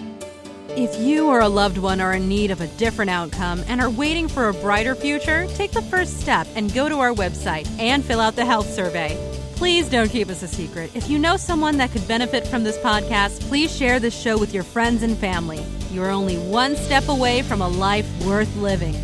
If 0.72 1.00
you 1.00 1.28
or 1.28 1.40
a 1.40 1.48
loved 1.48 1.78
one 1.78 2.02
are 2.02 2.16
in 2.16 2.28
need 2.28 2.52
of 2.52 2.60
a 2.60 2.68
different 2.68 3.12
outcome 3.12 3.64
and 3.68 3.80
are 3.80 3.90
waiting 3.90 4.28
for 4.28 4.50
a 4.50 4.54
brighter 4.54 4.94
future, 4.94 5.48
take 5.56 5.72
the 5.72 5.82
first 5.84 6.20
step 6.20 6.48
and 6.56 6.74
go 6.74 6.90
to 6.90 7.00
our 7.00 7.14
website 7.14 7.70
and 7.80 8.04
fill 8.04 8.20
out 8.20 8.36
the 8.36 8.44
health 8.44 8.70
survey. 8.70 9.18
Please 9.62 9.88
don't 9.88 10.10
keep 10.10 10.30
us 10.30 10.42
a 10.42 10.48
secret. 10.48 10.90
If 10.96 11.08
you 11.08 11.20
know 11.20 11.38
someone 11.38 11.78
that 11.78 11.92
could 11.92 12.08
benefit 12.08 12.48
from 12.48 12.64
this 12.64 12.80
podcast, 12.80 13.40
please 13.42 13.72
share 13.72 14.00
this 14.00 14.20
show 14.20 14.36
with 14.36 14.56
your 14.56 14.64
friends 14.64 15.04
and 15.04 15.16
family. 15.16 15.64
You 15.92 16.02
are 16.02 16.10
only 16.10 16.40
one 16.40 16.76
step 16.76 17.10
away 17.10 17.44
from 17.44 17.62
a 17.62 17.68
life 17.68 18.10
worth 18.26 18.56
living. 18.56 18.96